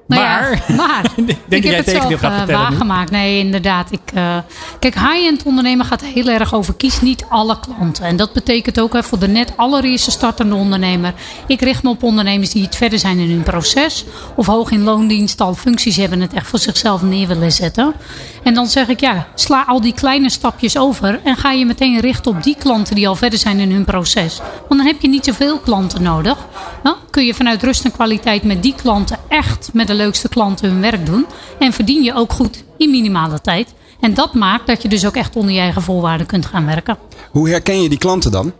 [0.06, 3.10] Nou Maar- ja, maar denk dat ik heb het zelf gaat eh, waargemaakt.
[3.10, 3.92] Nee, inderdaad.
[3.92, 4.36] Ik, eh,
[4.78, 8.04] kijk, high-end ondernemen gaat heel erg over kies niet alle klanten.
[8.04, 11.14] En dat betekent ook hè, voor de net allereerste startende ondernemer.
[11.46, 14.04] Ik richt me op ondernemers die iets verder zijn in hun proces.
[14.36, 17.94] Of hoog in loondienst al functies hebben en het echt voor zichzelf neer willen zetten.
[18.42, 21.20] En dan zeg ik ja, sla al die kleine stapjes over.
[21.24, 24.38] En ga je meteen richten op die klanten die al verder zijn in hun proces.
[24.68, 26.36] Want dan heb je niet zoveel klanten nodig.
[26.82, 30.70] Dan kun je vanuit rust en kwaliteit met die klanten echt met de leukste klanten
[30.70, 31.26] hun werk doen.
[31.58, 33.74] En verdien je ook goed in minimale tijd.
[34.00, 36.98] En dat maakt dat je dus ook echt onder je eigen voorwaarden kunt gaan werken.
[37.30, 38.52] Hoe herken je die klanten dan?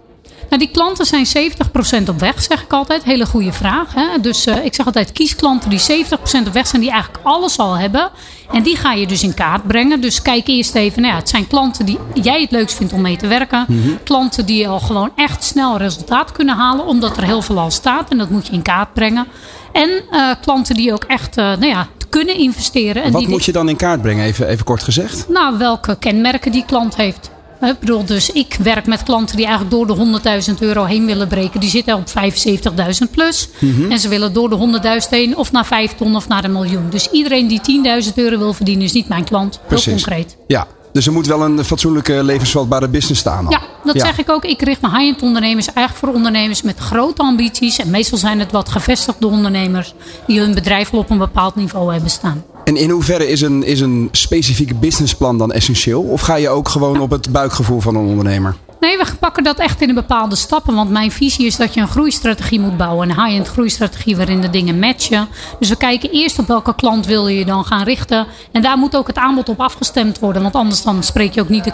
[0.48, 3.04] Nou, die klanten zijn 70% op weg, zeg ik altijd.
[3.04, 3.94] Hele goede vraag.
[3.94, 4.20] Hè?
[4.20, 7.59] Dus eh, ik zeg altijd, kies klanten die 70% op weg zijn, die eigenlijk alles
[7.59, 8.11] al hebben.
[8.52, 10.00] En die ga je dus in kaart brengen.
[10.00, 13.00] Dus kijk eerst even, nou ja, het zijn klanten die jij het leukst vindt om
[13.00, 13.64] mee te werken.
[13.68, 13.88] Mhm.
[14.04, 18.11] Klanten die al gewoon echt snel resultaat kunnen halen, omdat er heel veel al staat.
[18.11, 19.26] En dat moet je in kaart brengen.
[19.72, 23.02] En eh, klanten die ook echt eh, nou ja, kunnen investeren.
[23.02, 25.28] En Wat die moet je dan in kaart brengen, even, even kort gezegd?
[25.28, 27.30] nou, welke kenmerken die klant heeft.
[27.61, 31.29] Ik bedoel, dus ik werk met klanten die eigenlijk door de 100.000 euro heen willen
[31.29, 31.61] breken.
[31.61, 33.49] Die zitten op 75.000 plus.
[33.59, 33.90] Mhm.
[33.90, 36.90] En ze willen door de 100.000 heen of naar 5 ton of naar een miljoen.
[36.90, 37.61] Dus iedereen die
[38.05, 39.61] 10.000 euro wil verdienen is niet mijn klant.
[39.69, 40.37] Heel concreet.
[40.47, 43.47] Ja, dus er moet wel een fatsoenlijke levensvatbare business staan.
[43.47, 43.51] al.
[43.51, 44.45] Ja, dat zeg ik ook.
[44.45, 47.79] Ik richt me high-end ondernemers eigenlijk voor ondernemers met grote ambities.
[47.79, 49.95] En meestal zijn het wat gevestigde ondernemers
[50.27, 52.45] die hun bedrijf al op een bepaald niveau hebben staan.
[52.66, 56.02] En in hoeverre is een, is een specifieke businessplan dan essentieel?
[56.02, 58.55] Of ga je ook gewoon op het buikgevoel van een ondernemer?
[58.81, 60.74] Nee, we pakken dat echt in de bepaalde stappen.
[60.74, 63.11] Want mijn visie is dat je een groeistrategie moet bouwen.
[63.11, 65.29] Een high-end groeistrategie waarin de dingen matchen.
[65.59, 68.26] Dus we kijken eerst op welke klant wil je dan gaan richten.
[68.52, 70.42] En daar moet ook het aanbod op afgestemd worden.
[70.42, 71.72] Want anders dan spreek je ook niet de,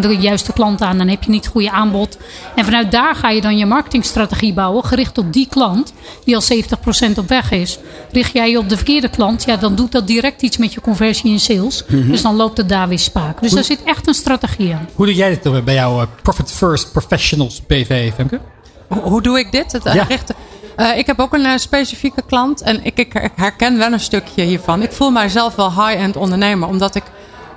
[0.00, 0.98] de juiste klant aan.
[0.98, 2.18] Dan heb je niet het goede aanbod.
[2.54, 4.84] En vanuit daar ga je dan je marketingstrategie bouwen.
[4.84, 5.92] Gericht op die klant
[6.24, 7.78] die al 70% op weg is.
[8.12, 9.44] Richt jij je op de verkeerde klant.
[9.44, 11.84] Ja, dan doet dat direct iets met je conversie in sales.
[11.88, 12.10] Mhm.
[12.10, 13.40] Dus dan loopt het daar weer spaak.
[13.40, 14.78] Dus Hoe- daar zit echt een strategie in.
[14.94, 18.40] Hoe doe jij dit dan bij jouw eh, Profit First Professionals BV, Femke?
[18.88, 19.72] Hoe, hoe doe ik dit?
[19.72, 20.02] Het, eh, Ja.
[20.08, 20.34] richten-
[20.76, 24.00] Eh, ik heb ook een eh, specifieke klant en ik, ik, ik herken wel een
[24.00, 24.82] stukje hiervan.
[24.82, 27.02] Ik voel mijzelf wel high-end ondernemer, omdat ik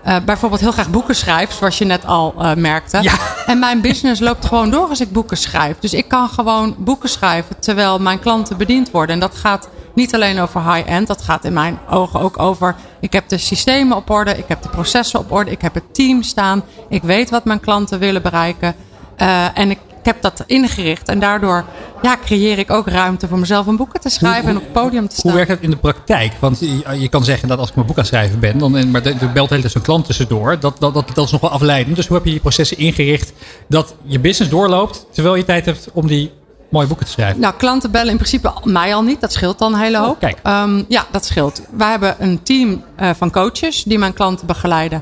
[0.07, 3.11] eh, bijvoorbeeld heel graag boeken schrijf, zoals je net al eh, merkte.
[3.45, 5.79] En mijn business loopt gewoon door als ik boeken schrijf.
[5.79, 9.15] Dus ik kan gewoon boeken schrijven terwijl mijn klanten bediend worden.
[9.15, 12.75] En dat gaat niet alleen over high-end, dat gaat in mijn ogen ook over.
[12.99, 15.93] Ik heb de systemen op orde, ik heb de processen op orde, ik heb het
[15.93, 18.75] team staan, ik weet wat mijn klanten willen bereiken.
[19.15, 21.07] Eh, en ik heb dat ingericht.
[21.07, 21.65] En daardoor
[22.01, 25.07] ja, creëer ik ook ruimte voor mezelf om boeken te schrijven en op het podium
[25.07, 25.31] te staan.
[25.31, 26.33] Hoe werkt dat in de praktijk?
[26.39, 28.91] Want je, je kan zeggen dat als ik mijn boek aan het schrijven ben, dan,
[28.91, 30.59] maar er belt hele tijd zo'n klant tussendoor.
[30.59, 31.95] Dat, dat, dat, dat is nog wel afleidend.
[31.95, 33.33] Dus hoe heb je die processen ingericht
[33.67, 36.31] dat je business doorloopt terwijl je tijd hebt om die
[36.69, 37.39] mooie boeken te schrijven?
[37.39, 39.21] Nou, klanten bellen in principe mij al niet.
[39.21, 40.19] Dat scheelt dan een hele hoop.
[40.19, 40.39] kijk.
[40.43, 41.61] Ehm, ja, dat scheelt.
[41.71, 45.01] Wij hebben een team eh, van coaches die mijn klanten begeleiden.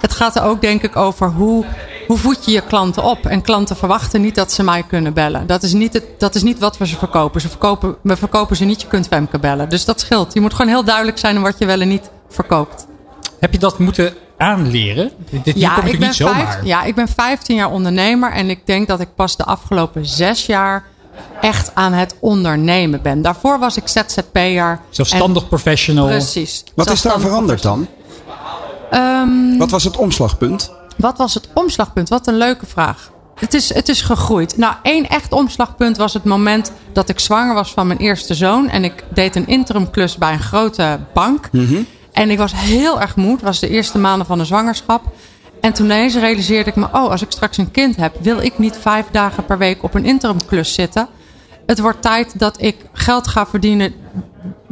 [0.00, 1.64] Het gaat er ook denk ik over hoe,
[2.06, 3.26] hoe voed je je klanten op.
[3.26, 5.46] En klanten verwachten niet dat ze mij kunnen bellen.
[5.46, 7.40] Dat is niet, het, dat is niet wat we ze verkopen.
[7.40, 7.96] ze verkopen.
[8.02, 9.68] We verkopen ze niet, je kunt Femke bellen.
[9.68, 10.32] Dus dat scheelt.
[10.34, 12.86] Je moet gewoon heel duidelijk zijn in wat je wel en niet verkoopt.
[13.40, 15.10] Heb je dat moeten aanleren?
[15.42, 16.52] Dit ja, komt ik ben niet zomaar.
[16.52, 18.32] vijf- ja, ik ben 15 jaar ondernemer.
[18.32, 20.84] En ik denk dat ik pas de afgelopen zes jaar
[21.40, 23.22] echt aan het ondernemen ben.
[23.22, 24.80] Daarvoor was ik ZZP'er.
[24.90, 26.06] Zelfstandig professional.
[26.06, 26.64] Precies.
[26.74, 27.86] Wat is daar veranderd dan?
[28.90, 30.72] Ehm, Wat was het omslagpunt?
[30.96, 32.08] Wat was het omslagpunt?
[32.08, 33.10] Wat een leuke vraag.
[33.34, 34.56] Het is, het is gegroeid.
[34.56, 38.68] Nou, één echt omslagpunt was het moment dat ik zwanger was van mijn eerste zoon.
[38.68, 41.48] En ik deed een interimklus bij een grote bank.
[42.12, 43.32] En ik was heel erg moe.
[43.32, 45.02] Het was de eerste maanden van de zwangerschap.
[45.60, 46.84] En toen ineens realiseerde ik me...
[46.84, 48.16] oh, als ik straks een kind heb...
[48.20, 51.08] wil ik niet vijf dagen per week op een interimklus zitten.
[51.66, 53.94] Het wordt tijd dat ik geld ga verdienen...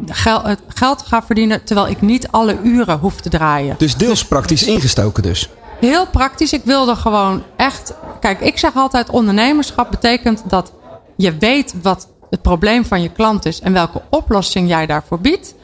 [0.07, 3.75] Gel, het geld ga verdienen terwijl ik niet alle uren hoef te draaien.
[3.79, 5.49] Dus deels praktisch ingestoken dus.
[5.85, 6.53] Heel praktisch.
[6.53, 7.95] Ik wilde gewoon echt.
[8.21, 10.73] Kijk, ik zeg altijd: ondernemerschap betekent dat
[11.17, 15.55] je weet wat het probleem van je klant is en welke oplossing jij daarvoor biedt.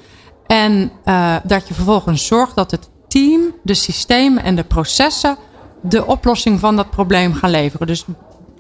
[0.47, 5.37] En eh, dat je vervolgens zorgt dat het team, de systemen en de processen
[5.83, 7.87] de oplossing van dat probleem gaan leveren.
[7.87, 8.05] Dus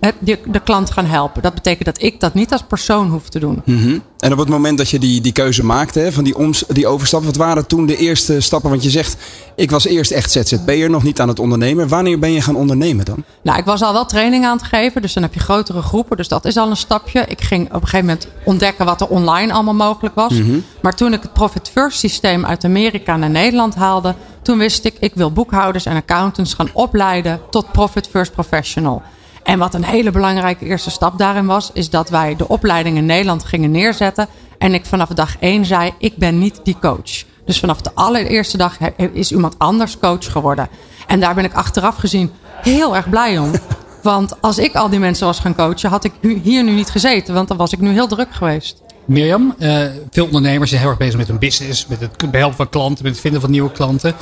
[0.00, 1.42] de, de klant gaan helpen.
[1.42, 3.62] Dat betekent dat ik dat niet als persoon hoef te doen.
[3.64, 3.98] Mhm.
[4.18, 6.86] En op het moment dat je die, die keuze maakte, hè, van die, oms, die
[6.86, 8.70] overstap, wat waren toen de eerste stappen?
[8.70, 9.16] Want je zegt,
[9.56, 11.88] ik was eerst echt ZZP'er, nog niet aan het ondernemen.
[11.88, 13.24] Wanneer ben je gaan ondernemen dan?
[13.42, 16.16] Nou, ik was al wel training aan het geven, dus dan heb je grotere groepen.
[16.16, 17.24] Dus dat is al een stapje.
[17.28, 20.32] Ik ging op een gegeven moment ontdekken wat er online allemaal mogelijk was.
[20.32, 20.58] Mhm.
[20.82, 24.96] Maar toen ik het Profit First systeem uit Amerika naar Nederland haalde, toen wist ik,
[25.00, 29.02] ik wil boekhouders en accountants gaan opleiden tot Profit First Professional.
[29.42, 33.06] En wat een hele belangrijke eerste stap daarin was, is dat wij de opleiding in
[33.06, 34.28] Nederland gingen neerzetten.
[34.58, 37.24] En ik vanaf dag één zei, ik ben niet die coach.
[37.44, 38.76] Dus vanaf de allereerste dag
[39.12, 40.68] is iemand anders coach geworden.
[41.06, 42.30] En daar ben ik achteraf gezien
[42.62, 43.50] heel erg blij om.
[44.02, 47.34] Want als ik al die mensen was gaan coachen, had ik hier nu niet gezeten.
[47.34, 48.82] Want dan was ik nu heel druk geweest.
[49.04, 52.68] Mirjam, eh, veel ondernemers zijn heel erg bezig met hun business, met het behelpen van
[52.68, 54.14] klanten, met het vinden van nieuwe klanten.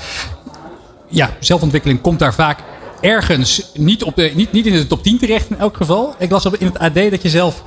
[1.09, 2.59] Ja, zelfontwikkeling komt daar vaak
[3.01, 6.15] ergens niet, op de, niet, niet in de top 10 terecht in elk geval.
[6.19, 7.63] Ik las op in het AD dat je zelf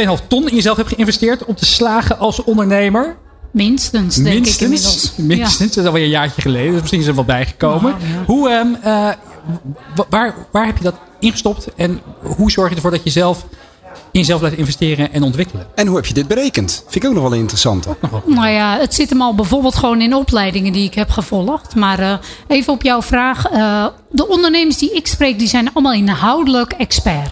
[0.00, 3.16] 2,5 ton in jezelf hebt geïnvesteerd om te slagen als ondernemer.
[3.52, 5.12] Minstens, denk ik inmiddels.
[5.16, 6.70] Minstens, dat is alweer een jaartje geleden.
[6.70, 7.90] Dus misschien is er wel bijgekomen.
[7.98, 8.24] Nou, ja.
[8.26, 9.08] Hoe, ehm, eh,
[9.94, 11.68] wa- waar, waar heb je dat ingestopt?
[11.76, 12.00] En
[12.36, 13.46] hoe zorg je ervoor dat je zelf
[14.12, 15.66] in jezelf blijft investeren en ontwikkelen?
[15.74, 16.84] En hoe heb je dit berekend?
[16.88, 17.86] Vind ik ook nog wel interessant.
[18.26, 21.74] Nou ja, het zit hem al bijvoorbeeld gewoon in opleidingen die ik heb gevolgd.
[21.74, 22.12] Maar eh,
[22.46, 23.46] even op jouw vraag.
[23.46, 27.30] eh, de ondernemers die ik spreek, die zijn allemaal inhoudelijk expert.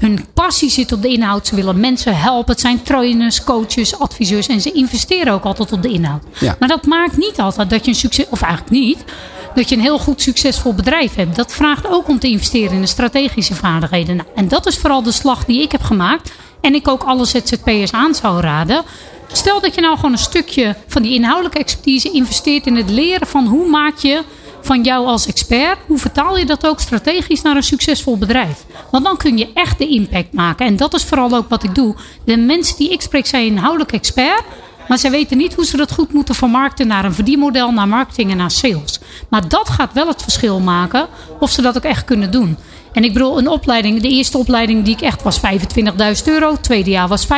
[0.00, 1.46] Hun passie zit op de inhoud.
[1.46, 2.52] Ze willen mensen helpen.
[2.52, 4.46] Het zijn trainers, coaches, adviseurs.
[4.46, 6.22] En ze investeren ook altijd op de inhoud.
[6.38, 6.56] Ja.
[6.58, 8.26] Maar dat maakt niet altijd dat je een succes...
[8.30, 9.04] Of eigenlijk niet.
[9.54, 11.36] Dat je een heel goed succesvol bedrijf hebt.
[11.36, 14.16] Dat vraagt ook om te investeren in de strategische vaardigheden.
[14.16, 16.32] Nou, en dat is vooral de slag die ik heb gemaakt.
[16.60, 18.82] En ik ook alle ZZP'ers aan zou raden.
[19.32, 23.26] Stel dat je nou gewoon een stukje van die inhoudelijke expertise investeert in het leren
[23.26, 24.22] van hoe maak je
[24.60, 28.64] van jou als expert, hoe vertaal je dat ook strategisch naar een succesvol bedrijf?
[28.90, 30.66] Want dan kun je echt de impact maken.
[30.66, 31.94] En dat is vooral ook wat ik doe.
[32.24, 34.42] De mensen die ik spreek zijn inhoudelijk expert.
[34.88, 38.30] Maar zij weten niet hoe ze dat goed moeten vermarkten naar een verdienmodel, naar marketing
[38.30, 39.00] en naar sales.
[39.28, 41.08] Maar dat gaat wel het verschil maken
[41.40, 42.56] of ze dat ook echt kunnen doen.
[42.92, 46.52] En ik bedoel, een opleiding, de eerste opleiding die ik echt was 25.000 euro.
[46.52, 47.30] Het tweede jaar was 50.000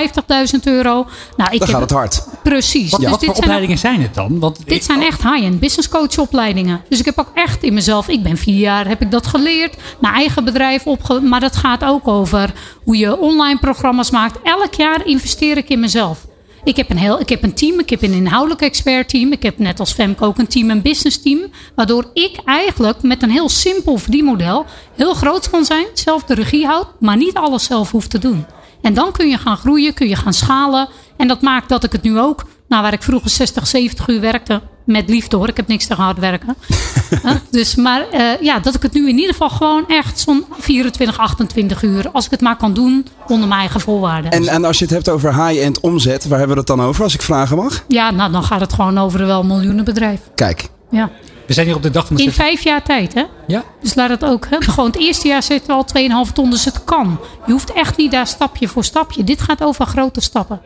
[0.62, 0.93] euro.
[1.37, 2.27] Nou, ik Dan heb- gaat het hard.
[2.43, 2.91] Precies.
[2.91, 4.38] Wat, Dus wat dit voor zijn ook- opleidingen zijn het dan?
[4.38, 6.81] Want dit zijn echt high-end business coach opleidingen.
[6.88, 9.77] Dus ik heb ook echt in mezelf, ik ben vier jaar, heb ik dat geleerd.
[10.01, 11.21] Mijn eigen bedrijf opge...
[11.21, 12.53] Maar dat gaat ook over
[12.85, 14.38] hoe je online programma's maakt.
[14.43, 16.19] Elk jaar investeer ik in mezelf.
[16.64, 19.33] Ik heb een, heel, ik heb een team, ik heb een inhoudelijk expertteam.
[19.33, 21.40] Ik heb net als Femke ook een team, een business team.
[21.75, 24.64] Waardoor ik eigenlijk met een heel simpel verdienmodel
[24.96, 25.87] heel groot kan zijn.
[25.94, 28.46] Zelf de regie houdt, maar niet alles zelf hoeft te doen.
[28.83, 30.88] En dan kun je gaan groeien, kun je gaan schalen.
[31.16, 34.20] En dat maakt dat ik het nu ook, nou waar ik vroeger 60, 70 uur
[34.20, 36.57] werkte, met liefde hoor, ik heb niks tegen hard werken.
[37.23, 37.33] Huh?
[37.51, 41.18] dus, maar eh, ja, dat ik het nu in ieder geval gewoon echt zo'n 24,
[41.18, 44.31] 28 uur, als ik het maar kan doen, onder mijn eigen voorwaarden.
[44.31, 47.03] En, en als je het hebt over high-end omzet, waar hebben we het dan over,
[47.03, 47.85] als ik vragen mag?
[47.88, 50.21] Ja, nou dan gaat het gewoon over een wel miljoenenbedrijf.
[50.35, 50.68] Kijk.
[50.90, 51.11] Ja.
[51.47, 53.25] We zijn hier op de dag van de In vijf jaar tijd, hè?
[53.47, 53.64] Ja.
[53.83, 54.47] Dus laat het ook.
[54.51, 54.57] Hè?
[54.61, 57.21] Gewoon het eerste jaar zitten we al 2,5 ton, dus het kan.
[57.47, 59.25] Je hoeft echt niet daar stapje voor stapje.
[59.25, 60.61] Dit gaat over grote stappen.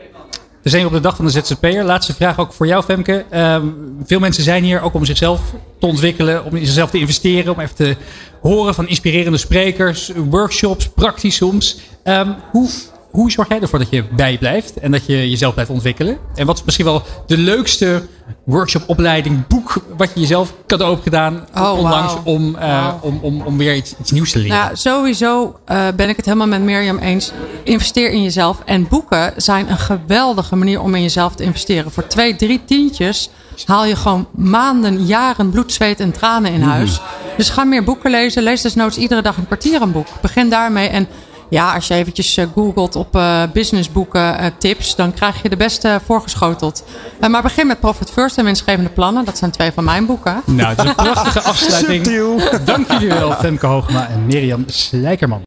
[0.66, 1.84] We zijn op de dag van de ZZP'er.
[1.84, 3.24] Laatste vraag ook voor jou, Femke.
[3.30, 3.66] Ehm,
[4.04, 5.40] veel mensen zijn hier ook om zichzelf
[5.78, 7.96] te ontwikkelen, om in zichzelf te investeren, om even te
[8.40, 11.78] horen van inspirerende sprekers, workshops, praktisch soms.
[12.02, 12.68] Ehm, hoe,
[13.16, 16.18] hoe zorg jij ervoor dat je bijblijft en dat je jezelf blijft ontwikkelen?
[16.34, 18.02] En wat is misschien wel de leukste
[18.44, 23.40] workshop, opleiding, boek wat je jezelf cadeau hebt gedaan Oh, onlangs om, eh, om, om,
[23.40, 24.56] om weer iets, iets nieuws te leren?
[24.56, 27.32] Nou, sowieso eh, ben ik het helemaal met Mirjam eens.
[27.62, 28.62] Investeer in jezelf.
[28.64, 31.92] En boeken zijn een geweldige manier om in jezelf te investeren.
[31.92, 33.30] Voor twee, drie tientjes
[33.64, 37.00] haal je gewoon maanden, jaren bloed, zweet en tranen in huis.
[37.36, 38.42] Dus ga meer boeken lezen.
[38.42, 40.06] Lees desnoods iedere dag een kwartier een boek.
[40.20, 40.88] Begin daarmee.
[40.88, 41.08] En
[41.48, 45.56] ja, als je eventjes eh, googelt op eh, businessboeken eh, tips, dan krijg je de
[45.56, 46.84] beste voorgeschoteld.
[47.30, 49.24] Maar begin met Profit First en winstgevende plannen.
[49.24, 50.42] Dat zijn twee van mijn boeken.
[50.44, 52.06] Nou, het is een prachtige afsluiting.
[52.06, 52.40] Subtiel.
[52.64, 55.42] Dank jullie wel, Femke Hoogma en Mirjam Slijkerman.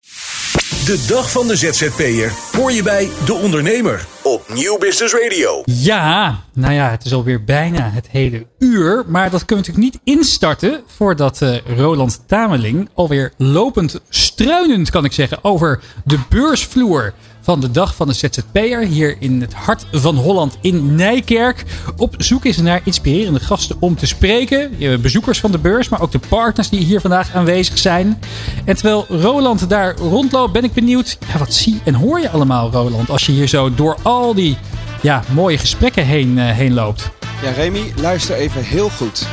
[0.85, 5.61] De dag van de ZZP'er hoor je bij De Ondernemer op Nieuw Business Radio.
[5.65, 9.03] Ja, nou ja, het is alweer bijna het hele uur.
[9.07, 15.05] Maar dat kunnen we natuurlijk niet instarten voordat eh, Roland Tameling alweer lopend struinend, kan
[15.05, 17.13] ik zeggen, over de beursvloer
[17.49, 21.65] van de dag van de ZZP'er hier in het hart van Holland in Nijkerk
[21.97, 24.71] op zoek is naar inspirerende gasten om te spreken.
[25.01, 28.19] Bezoekers van de beurs, maar ook de partners die hier vandaag aanwezig zijn.
[28.65, 32.71] En terwijl Roland daar rondloopt, ben ik benieuwd, ja, wat zie en hoor je allemaal,
[32.71, 34.57] Roland, als je hier zo door al die
[35.01, 37.09] ja, mooie gesprekken heen, eh, heen loopt.
[37.41, 39.27] Ja, Remy, luister even heel goed.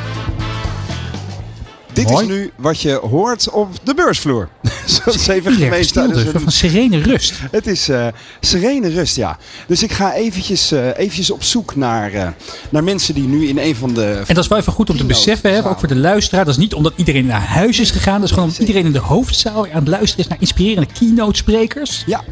[1.97, 2.27] Dit Mooi.
[2.27, 4.49] is nu wat je hoort op de beursvloer.
[4.87, 6.53] Zoals even Lekker geweest stilte, tijdens van een...
[6.53, 7.35] serene rust.
[7.51, 8.07] Het is eh,
[8.41, 9.39] serene rust, ja.
[9.67, 12.29] Dus ik ga eventjes, eh, eventjes op zoek naar, eh,
[12.71, 14.23] naar mensen die nu in een van de...
[14.27, 16.45] En dat is wel even goed om te beseffen, hè, ook voor de luisteraar.
[16.45, 18.15] Dat is niet omdat iedereen naar huis is gegaan.
[18.15, 21.37] Dat is gewoon omdat iedereen in de hoofdzaal aan het luisteren is naar inspirerende keynote
[21.37, 22.03] sprekers.
[22.07, 22.25] Ja.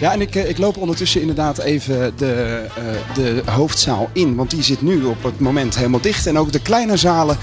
[0.00, 4.34] Ja, en ik, eh, ik loop ondertussen inderdaad even de, eh, de hoofdzaal in.
[4.34, 6.26] Want die zit nu op het moment helemaal dicht.
[6.26, 7.36] En ook de kleine zalen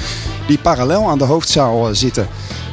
[0.48, 2.28] die parallel aan de hoofdzaal eh, zitten.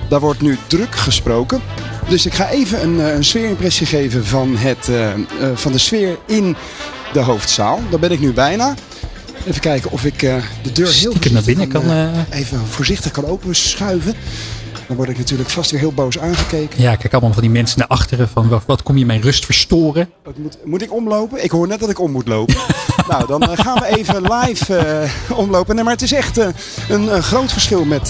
[0.08, 1.60] Daar wordt nu druk gesproken.
[2.08, 4.88] Dus ik ga even een, een sfeerimpressie geven van, het,
[5.54, 6.56] van de sfeer in
[7.12, 7.80] de hoofdzaal.
[7.90, 8.74] Daar ben ik nu bijna.
[9.46, 10.18] Even kijken of ik
[10.62, 11.82] de deur heel naar binnen kan,
[12.30, 14.14] even voorzichtig kan openschuiven.
[14.94, 16.82] Dan word ik natuurlijk vast weer heel boos aangekeken.
[16.82, 19.44] Ja, kijk allemaal van die mensen naar achteren van wat, wat kom je mijn rust
[19.44, 20.10] verstoren.
[20.22, 21.44] Wat Moet, moet ik omlopen?
[21.44, 22.56] Ik hoor net dat ik om moet lopen.
[23.10, 25.74] nou, dan eh, gaan we even live eh, omlopen.
[25.74, 26.48] Nee, maar het is echt eh,
[26.88, 28.08] een, een groot verschil met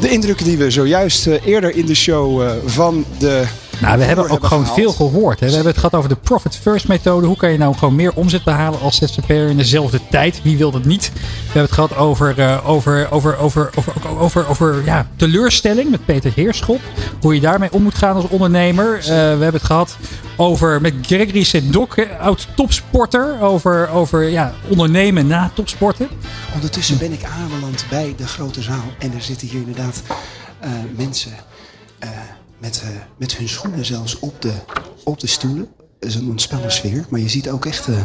[0.00, 3.44] de indrukken die we zojuist eerder in de show van de.
[3.80, 4.80] Nou, we hebben ook gewoon gehaald.
[4.80, 5.40] veel gehoord.
[5.40, 5.46] Hè.
[5.46, 7.26] We hebben het gehad over de Profit First methode.
[7.26, 10.42] Hoe kan je nou gewoon meer omzet behalen als ZZP'er in dezelfde tijd?
[10.42, 11.12] Wie wil dat niet?
[11.14, 16.04] We hebben het gehad over, eh, over, over, over, over, over, over, ja, teleurstelling met
[16.04, 16.80] Peter Heerschop.
[17.20, 18.98] Hoe je daarmee om moet gaan als ondernemer.
[18.98, 19.96] Eh, we hebben het gehad
[20.36, 23.40] over met Gregory Sedok, hè, oud topsporter.
[23.40, 26.08] Over, over ja, ondernemen na topsporten.
[26.54, 28.84] Ondertussen ben ik aanbeland bij de grote zaal.
[28.98, 30.02] En er zitten hier inderdaad
[30.60, 31.32] eh, mensen
[32.60, 34.52] met, eh, met hun schoenen zelfs op de,
[35.04, 35.68] op de stoelen.
[35.98, 37.06] Het is een ontspannen sfeer.
[37.08, 38.02] Maar je ziet ook echt eh,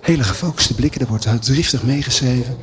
[0.00, 1.00] hele gefocuste blikken.
[1.00, 2.56] Er wordt driftig meegeschreven.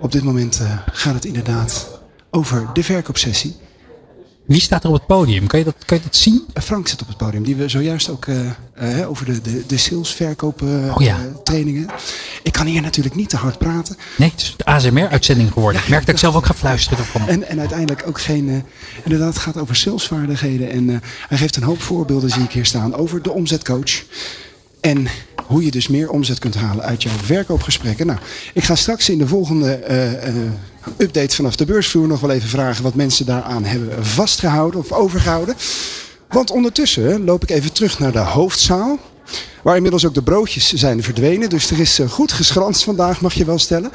[0.00, 2.00] Op dit moment eh, gaat het inderdaad
[2.30, 3.56] over de verkoopsessie.
[4.46, 5.46] Wie staat er op het podium?
[5.46, 6.44] Kan je dat, kan je dat zien?
[6.54, 10.62] Frank zit op het podium, die we zojuist ook eh, over de, de, de salesverkoop
[10.62, 11.18] eh, Oh ja.
[11.44, 11.86] trainingen.
[12.42, 13.96] Ik kan hier natuurlijk niet te hard praten.
[14.16, 15.80] Nee, het is de ASMR-uitzending geworden.
[15.82, 17.28] ik merk dat ik zelf ook ga fluisteren ervan.
[17.28, 18.64] En, en uiteindelijk ook geen.
[19.04, 20.70] inderdaad, het gaat over salesvaardigheden.
[20.70, 24.02] En hij geeft een hoop voorbeelden, zie ik hier staan, over de omzetcoach.
[24.80, 25.06] En
[25.46, 28.06] hoe je dus meer omzet kunt halen uit jouw verkoopgesprekken.
[28.06, 28.18] Nou,
[28.54, 30.34] ik ga straks in de volgende eh, eh,
[30.96, 35.54] update vanaf de beursvloer nog wel even vragen wat mensen daaraan hebben vastgehouden of overgehouden.
[36.28, 38.98] Want ondertussen loop ik even terug naar de hoofdzaal.
[39.62, 41.48] Waar inmiddels ook de broodjes zijn verdwenen.
[41.48, 43.90] Dus er is eh, goed geschranst vandaag, mag je wel stellen.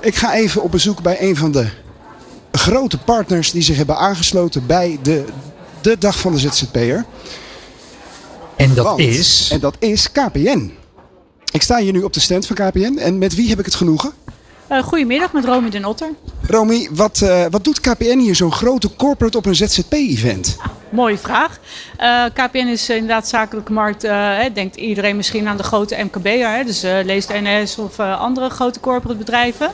[0.00, 1.66] Ik ga even op bezoek bij een van de
[2.52, 5.24] grote partners die zich hebben aangesloten bij de,
[5.80, 7.04] de dag van de ZZP'er.
[8.56, 9.48] En dat Want- is...
[9.52, 10.72] En dat is KPN.
[11.52, 12.98] Ik sta hier nu op de stand van KPN.
[12.98, 14.12] En met wie heb ik het genoegen?
[14.68, 16.10] Eh, goedemiddag, met Romy den Otter.
[16.46, 20.56] Romy, wat, eh, wat doet KPN hier zo'n grote corporate op een ZZP-event?
[20.88, 21.58] Mooie vraag.
[21.96, 24.02] Eh, KPN is inderdaad zakelijke markt.
[24.02, 26.50] hè, denkt iedereen misschien aan de grote MKB'er.
[26.50, 29.70] Hè, dus leest NS of andere grote corporate bedrijven.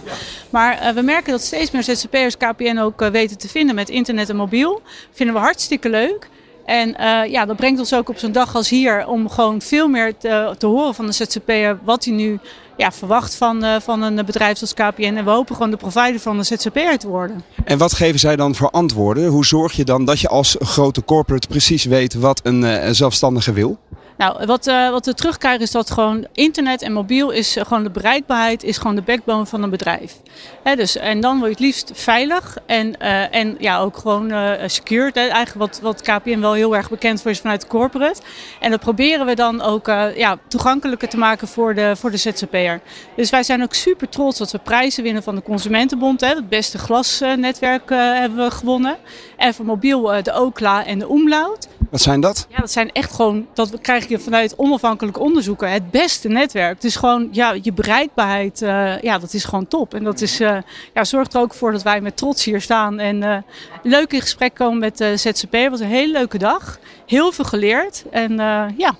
[0.50, 4.36] Maar we merken dat steeds meer ZZP'ers KPN ook weten te vinden met internet en
[4.36, 4.82] mobiel.
[5.12, 6.28] Vinden we hartstikke leuk.
[6.64, 9.88] En eh, ja, dat brengt ons ook op zo'n dag als hier om gewoon veel
[9.88, 12.38] meer te, te horen van de ZZP'er wat hij nu
[12.76, 15.16] ja, verwacht van, eh, van een bedrijf zoals KPN.
[15.16, 17.42] En we hopen gewoon de provider van de ZZP'er te worden.
[17.64, 19.26] En wat geven zij dan voor antwoorden?
[19.26, 23.52] Hoe zorg je dan dat je als grote corporate precies weet wat een eh, zelfstandige
[23.52, 23.78] wil?
[24.16, 27.82] Nou, wat, uh, wat we terugkrijgen is dat gewoon internet en mobiel is uh, gewoon
[27.82, 30.16] de bereikbaarheid is gewoon de backbone van een bedrijf.
[30.62, 34.32] He, dus, en dan wil je het liefst veilig en, uh, en ja, ook gewoon
[34.66, 35.14] secured.
[35.14, 35.20] Hè.
[35.20, 38.20] Eigenlijk wat, wat KPN wel heel erg bekend voor is vanuit corporate.
[38.60, 39.86] En dat proberen we dan ook
[40.16, 42.80] ja, toegankelijker te maken voor de, voor de ZZP'er.
[43.16, 46.20] Dus wij zijn ook super trots dat we prijzen winnen van de Consumentenbond.
[46.20, 46.28] Hè.
[46.28, 48.96] Het beste glasnetwerk hebben we gewonnen.
[49.36, 51.68] En voor mobiel de Okla en de Umlaut.
[51.92, 52.46] Wat zijn dat?
[52.50, 56.74] Ja, dat zijn echt gewoon, dat krijg je vanuit onafhankelijke onderzoeken, het beste netwerk.
[56.74, 59.94] Het is gewoon, ja, je bereikbaarheid, uh, ja, dat is gewoon top.
[59.94, 60.56] En dat is, uh,
[60.94, 63.36] ja, zorgt er ook voor dat wij met trots hier staan en uh,
[63.82, 65.52] leuk in gesprek komen met ZZP.
[65.52, 66.78] Het was een hele leuke dag.
[67.06, 68.36] Heel veel geleerd en
[68.76, 68.94] ja,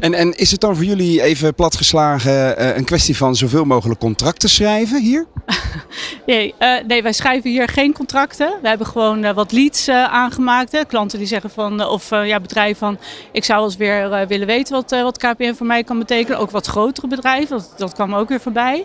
[0.00, 4.00] en, en is het dan voor jullie even platgeslagen uh, een kwestie van zoveel mogelijk
[4.00, 5.26] contracten schrijven hier?
[6.26, 8.58] nee, uh, nee, wij schrijven hier geen contracten.
[8.62, 10.72] We hebben gewoon uh, wat leads aangemaakt.
[10.72, 10.84] Hè.
[10.84, 12.98] Klanten die zeggen van, of ja, bedrijven van,
[13.32, 16.38] ik zou eens weer willen weten wat, wat KPN voor mij kan betekenen.
[16.38, 18.84] Ook wat grotere bedrijven, dat, dat kwam ook weer voorbij.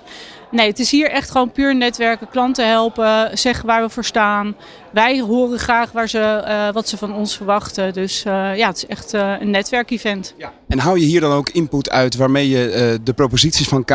[0.52, 4.56] Nee, het is hier echt gewoon puur netwerken, klanten helpen, zeggen waar we voor staan.
[4.92, 7.94] Wij horen graag waar ze, uh, wat ze van ons verwachten.
[7.94, 10.34] Dus uh, ja, het is echt uh, een netwerkevent.
[10.38, 10.54] Ja.
[10.68, 13.94] En hou je hier dan ook input uit waarmee je de proposities van K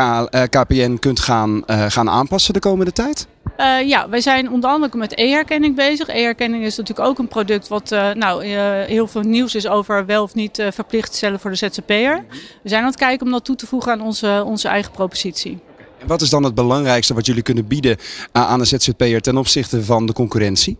[0.49, 3.27] KPN kunt gaan, gaan aanpassen de komende tijd?
[3.57, 6.07] Uh, ja, wij zijn onder andere met e-herkenning bezig.
[6.07, 10.05] E-herkenning is natuurlijk ook een product wat uh, nou, uh, heel veel nieuws is over
[10.05, 12.25] wel of niet verplicht stellen voor de ZZP'er.
[12.63, 15.59] We zijn aan het kijken om dat toe te voegen aan onze, onze eigen propositie.
[16.07, 17.97] Wat is dan het belangrijkste wat jullie kunnen bieden
[18.31, 20.77] aan de ZZP'er ten opzichte van de concurrentie?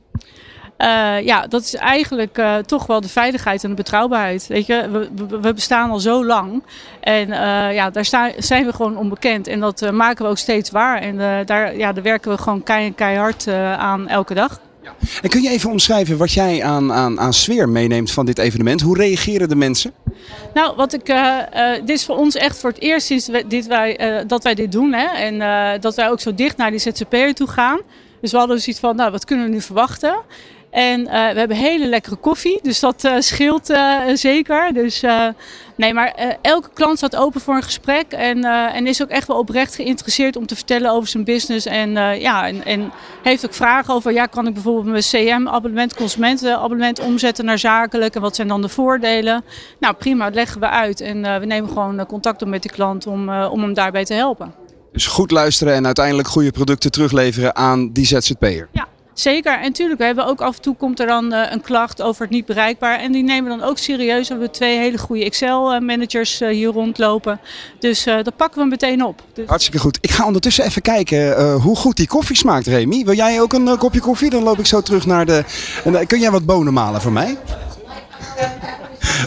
[0.77, 4.47] Uh, ja, dat is eigenlijk uh, toch wel de veiligheid en de betrouwbaarheid.
[4.47, 6.63] Weet je, we, we bestaan al zo lang
[6.99, 7.27] en
[7.73, 8.05] ja, daar
[8.37, 9.47] zijn we gewoon onbekend.
[9.47, 11.01] En dat maken we ook steeds waar.
[11.01, 12.63] En daar, ja, daar werken we gewoon
[12.95, 13.47] keihard
[13.77, 14.59] aan elke dag.
[14.85, 14.95] Ja.
[15.21, 18.81] En kun je even omschrijven wat jij aan, aan, aan sfeer meeneemt van dit evenement?
[18.81, 19.93] Hoe reageren de mensen?
[20.53, 23.67] Nou, wat ik, uh, uh, dit is voor ons echt voor het eerst sinds dit
[23.67, 24.93] wij, uh, dat wij dit doen.
[24.93, 25.05] Hè?
[25.05, 27.79] En dat wij ook zo dicht naar die ZZP'er toe gaan.
[28.21, 30.15] Dus we hadden zoiets van, nou, wat kunnen we nu verwachten?
[30.75, 34.73] En uh, we hebben hele lekkere koffie, dus dat uh, scheelt uh, zeker.
[34.73, 35.03] Dus
[35.75, 39.37] nee, maar elke klant staat open voor een gesprek en, en is ook echt wel
[39.37, 41.65] oprecht geïnteresseerd om te vertellen over zijn business.
[41.65, 42.91] En, ja, en, en,
[43.23, 48.21] heeft ook vragen over, ja, kan ik bijvoorbeeld mijn CM-abonnement, consumentenabonnement omzetten naar zakelijk en
[48.21, 49.43] wat zijn dan de voordelen?
[49.79, 53.07] Nou prima, dat leggen we uit en we nemen gewoon contact op met die klant
[53.07, 54.53] om, om hem daarbij te helpen.
[54.91, 58.69] Dus goed luisteren en uiteindelijk goede producten terugleveren aan die ZZP'er.
[58.71, 58.87] Ja.
[59.15, 59.53] Zeker.
[59.53, 62.21] En natuurlijk, we hebben ook af en toe komt er dan uh, een klacht over
[62.21, 62.99] het niet bereikbaar.
[62.99, 64.27] En die nemen we dan ook serieus.
[64.27, 67.39] We hebben twee hele goede Excel-managers uh, hier rondlopen.
[67.79, 69.21] Dus uh, dat pakken we meteen op.
[69.33, 69.47] Dus...
[69.47, 69.97] Hartstikke goed.
[70.01, 73.03] Ik ga ondertussen even kijken hoe goed die koffie smaakt, Remy.
[73.03, 74.29] Wil jij ook een kopje koffie?
[74.29, 75.43] Dan loop ik zo terug naar de...
[76.07, 77.37] kun jij wat bonen malen voor mij?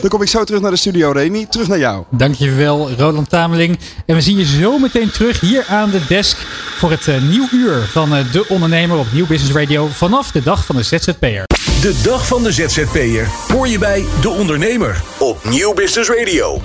[0.00, 1.46] Dan kom ik zo terug naar de studio, Remy.
[1.50, 2.04] Terug naar jou.
[2.10, 3.78] Dankjewel, Roland Tameling.
[4.06, 6.36] En we zien je zo meteen terug hier aan de desk
[6.76, 10.42] voor het uh, nieuw uur van uh, De Ondernemer op Nieuw Business Radio vanaf de
[10.42, 11.44] dag van de ZZP'er.
[11.80, 16.60] De dag van de ZZP'er hoor je bij De Ondernemer op Nieuw Business Radio.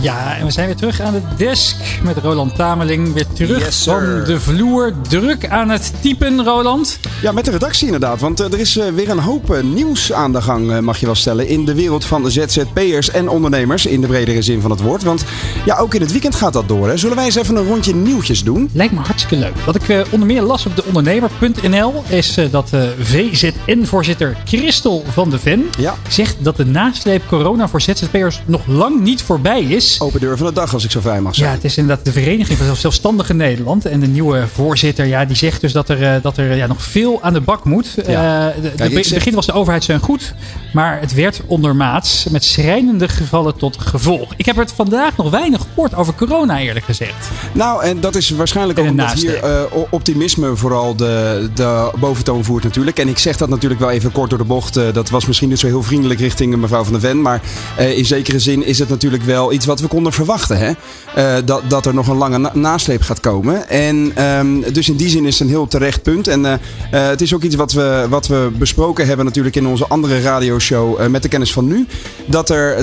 [0.00, 3.14] Ja, en we zijn weer terug aan de desk met Roland Tameling.
[3.14, 4.92] Weer terug yes, van de vloer.
[5.08, 6.98] Druk aan het typen, Roland.
[7.22, 8.20] Ja, met de redactie inderdaad.
[8.20, 11.06] Want uh, er is uh, weer een hoop uh, nieuws aan de gang, mag je
[11.06, 11.48] wel stellen.
[11.48, 13.86] In de wereld van de ZZP'ers en ondernemers.
[13.86, 15.02] In de bredere zin van het woord.
[15.02, 15.24] Want
[15.64, 16.88] ja, ook in het weekend gaat dat door.
[16.88, 16.96] Hè.
[16.96, 18.70] Zullen wij eens even een rondje nieuwtjes doen?
[18.72, 19.58] Lijkt me hartstikke leuk.
[19.64, 22.70] Wat ik onder meer las op de ondernemer.nl is dat
[23.00, 25.94] VZN-voorzitter Christel van de Ven ja.
[26.08, 29.85] zegt dat de nasleep corona voor ZZP'ers nog lang niet voorbij is.
[29.98, 31.48] Open deur van de dag, als ik zo vrij mag zijn.
[31.48, 33.86] Ja, het is inderdaad de Vereniging van Zelfstandigen Nederland.
[33.86, 37.22] En de nieuwe voorzitter, ja, die zegt dus dat er, dat er ja, nog veel
[37.22, 37.94] aan de bak moet.
[38.06, 38.48] Ja.
[38.48, 40.34] Uh, de, Kijk, de, begin was de overheid goed,
[40.72, 44.32] maar het werd ondermaats met schrijnende gevallen tot gevolg.
[44.36, 47.28] Ik heb het vandaag nog weinig gehoord over corona, eerlijk gezegd.
[47.52, 52.64] Nou, en dat is waarschijnlijk ook omdat hier uh, optimisme vooral de, de boventoon voert
[52.64, 52.98] natuurlijk.
[52.98, 54.76] En ik zeg dat natuurlijk wel even kort door de bocht.
[54.76, 57.22] Uh, dat was misschien niet zo heel vriendelijk richting mevrouw van der Ven.
[57.22, 57.40] Maar
[57.78, 60.58] in zekere zin is het natuurlijk wel iets wat we konden verwachten.
[60.58, 60.70] Hè?
[61.18, 63.68] Uh, dat, dat er nog een lange na nasleep gaat komen.
[63.68, 66.28] En um, dus in die zin is het een heel terecht punt.
[66.28, 66.58] En uh, uh,
[66.90, 71.08] het is ook iets wat we, wat we besproken hebben natuurlijk in onze andere radioshow
[71.08, 71.86] met de kennis van nu.
[72.26, 72.82] Dat er,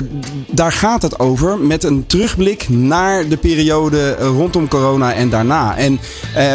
[0.50, 5.76] daar gaat het over met een terugblik naar de periode rondom corona en daarna.
[5.76, 6.00] En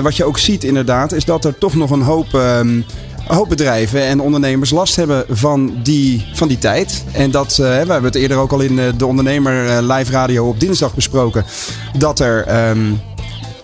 [0.04, 2.34] wat je ook ziet inderdaad is dat er toch nog een hoop...
[2.34, 2.86] Um,
[3.30, 7.04] een hoop bedrijven en ondernemers last hebben van die, van die tijd.
[7.12, 10.12] En dat, eh, we hebben het eerder ook al in eh, de ondernemer eh, live
[10.12, 11.46] radio op dinsdag besproken.
[11.98, 12.80] Dat er ehm,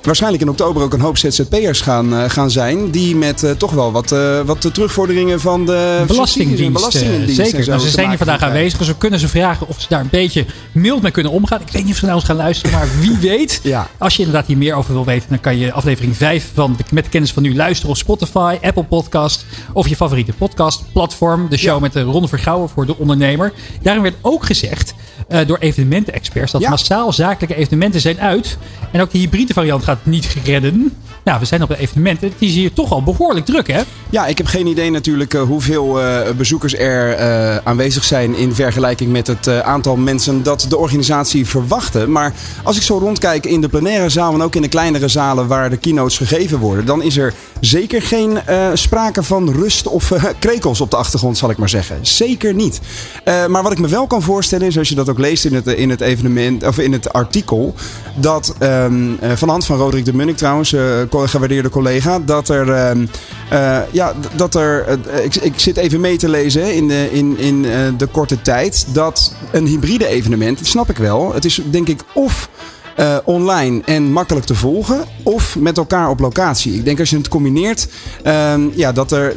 [0.05, 2.91] waarschijnlijk in oktober ook een hoop ZZP'ers gaan, eh, gaan zijn.
[2.91, 6.95] Die met eh, toch wel wat, eh, wat terugvorderingen van de Belastingdienst.
[6.95, 7.67] en Zeker.
[7.67, 8.57] Nou, ze zijn hier vandaag krijgen.
[8.57, 8.77] aanwezig.
[8.77, 11.61] Dus we kunnen ze vragen of ze daar een beetje mild mee kunnen omgaan.
[11.61, 13.59] Ik weet niet of ze naar ons gaan luisteren, maar wie weet.
[13.65, 13.89] Ja.
[13.97, 16.83] Als je inderdaad hier meer over wil weten, dan kan je aflevering 5 van de,
[16.91, 21.49] Met de Kennis van Nu luisteren op Spotify, Apple Podcast of je favoriete podcastplatform.
[21.49, 23.53] De show met de Ronde Vergouwen voor de ondernemer.
[23.81, 24.93] Daarin werd ook gezegd
[25.28, 26.69] eh, door evenementenexperts dat Ja.
[26.69, 28.57] massaal zakelijke evenementen zijn uit.
[28.91, 30.93] En ook de hybride variant gaat niet redden.
[31.26, 32.21] Nou, we zijn op een evenement.
[32.21, 33.82] Het is hier toch al behoorlijk druk, hè?
[34.09, 38.55] Ja, ik heb geen idee natuurlijk eh, hoeveel eh, bezoekers er eh, aanwezig zijn in
[38.55, 42.07] vergelijking met het aantal mensen dat de organisatie verwachtte.
[42.07, 45.47] Maar als ik zo rondkijk in de plenaire zaal en ook in de kleinere zalen
[45.47, 48.39] waar de keynotes gegeven worden, dan is er zeker geen
[48.73, 51.99] sprake van rust of krekels op de achtergrond, zal ik maar zeggen.
[52.01, 52.80] Zeker niet.
[53.23, 55.67] Maar wat ik me wel kan voorstellen is, als je dat ook leest in het,
[55.67, 57.76] in het evenement of in het artikel,
[58.15, 60.76] dat ehm, eh, van hand van Roderick de Munnik trouwens,
[61.24, 63.05] gewaardeerde collega, dat er, ehm,
[63.49, 67.38] eh, ja, dat er, eh, ik, ik zit even mee te lezen in, de, in,
[67.38, 71.61] in eh, de korte tijd, dat een hybride evenement, dat snap ik wel, het is
[71.72, 72.49] denk ik of
[72.95, 76.74] eh, online en makkelijk te volgen, of met elkaar op locatie.
[76.74, 77.88] Ik denk als je het combineert,
[78.24, 79.36] ehm, ja, dat er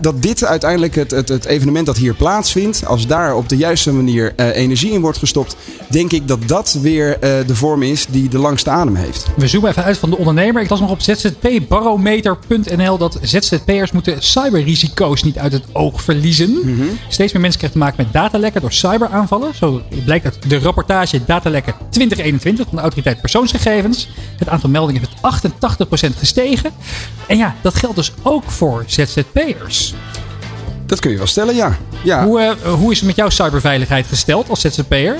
[0.00, 3.92] dat dit uiteindelijk het, het, het evenement dat hier plaatsvindt, als daar op de juiste
[3.92, 5.56] manier eh, energie in wordt gestopt,
[5.90, 9.26] denk ik dat dat weer eh, de vorm is die de langste adem heeft.
[9.36, 10.62] We zoomen even uit van de ondernemer.
[10.62, 16.60] Ik las nog op zzpbarometer.nl dat ZZP'ers moeten cyberrisico's niet uit het oog verliezen.
[17.08, 19.54] Steeds meer mensen krijgen te maken met datalekken door cyberaanvallen.
[19.54, 24.08] Zo blijkt uit de rapportage Datalekken 2021 van de autoriteit persoonsgegevens.
[24.38, 26.70] Het aantal meldingen is met 88% gestegen.
[27.26, 29.85] En ja, dat geldt dus ook voor ZZP'ers.
[30.86, 31.76] Dat kun je wel stellen, ja.
[32.02, 32.24] ja.
[32.24, 35.16] Hoe, eh, hoe is het met jouw cyberveiligheid gesteld als ZZP'er?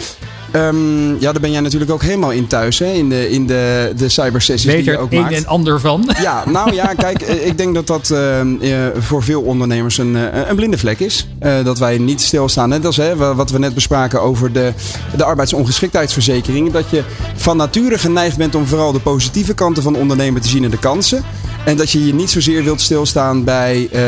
[0.51, 2.87] Ehm, ja, daar ben jij natuurlijk ook helemaal in thuis, hè?
[2.93, 5.35] in de, in de, de cybersessies Weet die je ook een maakt.
[5.35, 6.11] en ander van?
[6.23, 10.15] Ja, nou ja, kijk, eh, ik denk dat dat eh, eh, voor veel ondernemers een,
[10.49, 11.29] een blinde vlek is.
[11.65, 12.69] Dat wij niet stilstaan.
[12.69, 14.73] Net als hè, wa- wat we net bespraken over de,
[15.17, 16.73] de arbeidsongeschiktheidsverzekering.
[16.73, 17.03] Dat je
[17.35, 20.79] van nature geneigd bent om vooral de positieve kanten van ondernemen te zien en de
[20.79, 21.23] kansen.
[21.67, 24.01] En dat je je niet zozeer wilt stilstaan bij eh,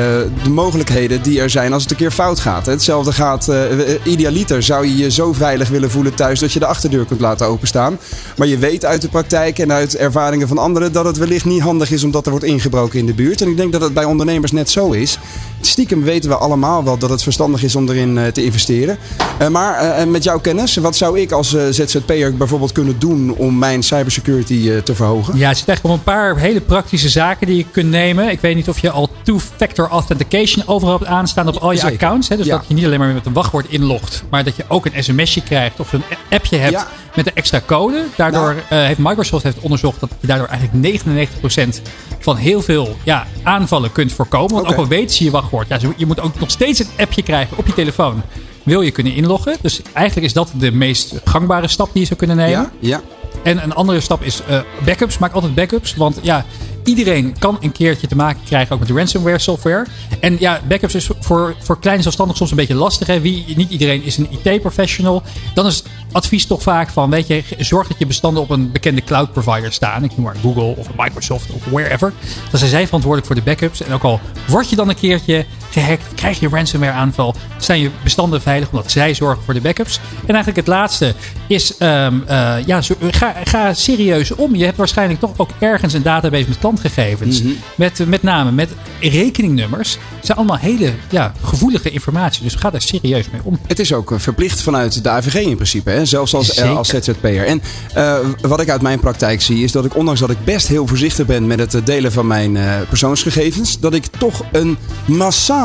[0.42, 2.66] de mogelijkheden die er zijn als het een keer fout gaat.
[2.66, 3.64] Hetzelfde gaat, eh,
[4.04, 7.46] idealiter zou je je zo veilig willen voelen thuis dat je de achterdeur kunt laten
[7.46, 7.98] openstaan.
[8.36, 11.62] Maar je weet uit de praktijk en uit ervaringen van anderen dat het wellicht niet
[11.62, 13.40] handig is omdat er wordt ingebroken in de buurt.
[13.40, 15.18] En ik denk dat het bij ondernemers net zo is.
[15.60, 18.98] Stiekem weten we allemaal wel dat het verstandig is om erin eh, te investeren.
[19.38, 23.58] Eh, maar eh, met jouw kennis, wat zou ik als ZZP'er bijvoorbeeld kunnen doen om
[23.58, 25.36] mijn cybersecurity te verhogen?
[25.38, 28.30] Ja, het zit echt op een paar hele praktische zaken die je kunt nemen.
[28.30, 31.94] Ik weet niet of je al two-factor authentication overal hebt aanstaan op al je Zeker.
[31.94, 32.28] accounts.
[32.28, 32.36] Hè?
[32.36, 32.56] Dus Ja.
[32.56, 35.42] dat je niet alleen maar met een wachtwoord inlogt, maar dat je ook een sms'je
[35.42, 36.86] krijgt of een appje hebt Ja.
[37.14, 38.04] met een extra code.
[38.16, 41.80] Daardoor heeft Microsoft heeft onderzocht dat je daardoor eigenlijk 99%
[42.18, 44.54] van heel veel ja, aanvallen kunt voorkomen.
[44.54, 46.86] Want ook al weet ze je wachtwoord, ja, ze- je moet ook nog steeds een
[46.98, 48.22] appje krijgen op je telefoon.
[48.62, 49.56] Wil je kunnen inloggen?
[49.60, 52.50] Dus eigenlijk is dat de meest gangbare stap die je zou kunnen nemen.
[52.60, 53.00] Ja, ja.
[53.42, 55.18] En een andere stap is eh, backups.
[55.18, 55.94] Maak altijd backups.
[55.94, 56.44] Want ja,
[56.88, 59.86] iedereen kan een keertje te maken krijgen ook met ransomware software.
[60.20, 63.06] En ja, backups is voor, voor kleine zelfstandigen soms een beetje lastig.
[63.06, 63.20] Hè?
[63.20, 65.22] Wie, niet iedereen is een IT-professional.
[65.54, 65.82] Dan is
[66.12, 69.72] advies toch vaak van, weet je, zorg dat je bestanden op een bekende cloud provider
[69.72, 70.04] staan.
[70.04, 72.12] Ik noem maar Google of Microsoft of wherever.
[72.50, 73.82] Dan zijn zij verantwoordelijk voor de backups.
[73.82, 77.80] En ook al word je dan een keertje gehackt, krijg je een ransomware aanval, zijn
[77.80, 80.00] je bestanden veilig omdat zij zorgen voor de backups.
[80.20, 81.14] En eigenlijk het laatste
[81.46, 84.54] is, ehm, eh, ja, zo- ga, ga serieus om.
[84.54, 87.42] Je hebt waarschijnlijk toch ook ergens een database met klantgegevens.
[87.74, 88.68] met, met name met
[89.00, 89.92] rekeningnummers.
[90.16, 92.42] Het zijn allemaal hele ja, gevoelige informatie.
[92.42, 93.58] Dus ga daar serieus mee om.
[93.66, 96.04] Het is ook eh, verplicht vanuit de AVG in principe, hè?
[96.04, 96.76] zelfs als, eh, Zeker.
[96.76, 97.46] als ZZP'er.
[97.46, 97.62] En
[97.94, 100.86] eh, wat ik uit mijn praktijk zie is dat ik, ondanks dat ik best heel
[100.86, 104.78] voorzichtig ben met het eh, delen van mijn eh, persoonsgegevens, dat ik toch een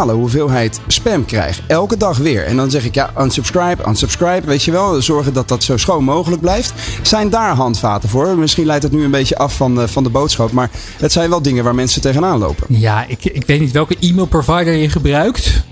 [0.01, 1.61] hoeveelheid spam krijg.
[1.67, 2.45] Elke dag weer.
[2.45, 5.01] En dan zeg ik ja, unsubscribe, unsubscribe, weet je wel.
[5.01, 6.73] Zorgen dat dat zo schoon mogelijk blijft.
[7.01, 8.37] Zijn daar handvaten voor?
[8.37, 11.29] Misschien leidt het nu een beetje af van, eh, van de boodschap, maar het zijn
[11.29, 12.65] wel dingen waar mensen tegenaan lopen.
[12.69, 15.63] Ja, ik, ik weet niet welke e-mail provider je gebruikt.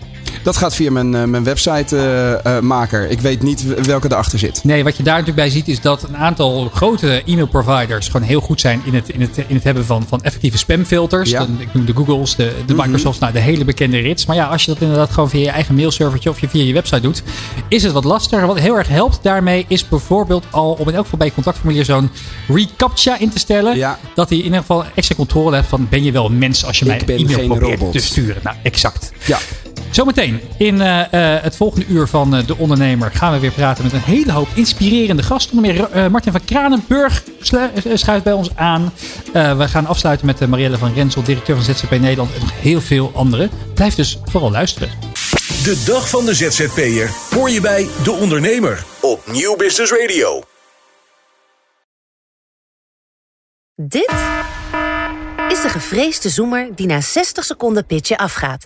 [0.43, 3.09] Dat gaat via mijn, uh, mijn website-maker.
[3.09, 4.63] ik weet niet welke erachter zit.
[4.63, 8.41] Nee, wat je daar natuurlijk bij ziet is dat een aantal grote e-mailproviders gewoon heel
[8.41, 11.29] goed zijn in het, in het, in het hebben van, van effectieve spamfilters.
[11.29, 11.39] Ja.
[11.39, 12.81] Dan, ik noem de Googles, de, de Mhm.
[12.83, 14.25] Microsofts, nou, de hele bekende rits.
[14.25, 16.73] Maar ja, als je dat inderdaad gewoon via je eigen mailservertje of je via je
[16.73, 17.23] website doet,
[17.67, 18.47] is het wat lastiger.
[18.47, 21.85] Wat heel erg helpt daarmee is bijvoorbeeld al om in elk geval bij je contactformulier
[21.85, 22.09] zo'n
[22.47, 23.97] reCAPTCHA in te stellen.
[24.15, 26.79] Dat hij in ieder geval extra controle hebt van ben je wel een mens als
[26.79, 27.91] je mij Ik ben een e-mail probeert robot.
[27.93, 28.41] te sturen.
[28.43, 29.11] Nou, exact.
[29.25, 29.37] Ja.
[29.91, 33.83] Zometeen in eh, eh, het volgende uur van eh, De Ondernemer gaan we weer praten
[33.83, 35.57] met een hele hoop inspirerende gasten.
[35.57, 37.23] Onder meer eh, Martin van Kranenburg
[37.93, 38.93] schuift bij ons aan.
[39.33, 42.81] Eh, we gaan afsluiten met Marielle van Rensel, directeur van ZZP Nederland en nog heel
[42.81, 43.49] veel anderen.
[43.73, 44.89] Blijf dus vooral luisteren.
[45.63, 50.43] De dag van de ZZP'er hoor je bij De Ondernemer op Nieuw Business Radio.
[53.75, 54.13] Dit
[55.47, 58.65] is de gevreesde zoemer die na 60 seconden pitchen afgaat.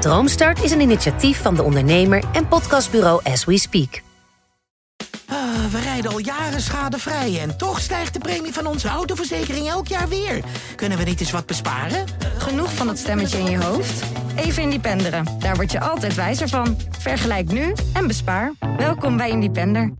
[0.00, 4.02] Droomstart is een initiatief van de ondernemer en podcastbureau As We Speak.
[5.26, 5.36] Ah,
[5.70, 10.08] we rijden al jaren schadevrij en toch stijgt de premie van onze autoverzekering elk jaar
[10.08, 10.44] weer.
[10.76, 12.04] Kunnen we niet eens wat besparen?
[12.38, 14.02] Genoeg van dat stemmetje in je hoofd?
[14.36, 15.26] Even Independeren.
[15.38, 16.76] Daar word je altijd wijzer van.
[16.98, 18.52] Vergelijk nu en bespaar.
[18.76, 19.92] Welkom bij Independer.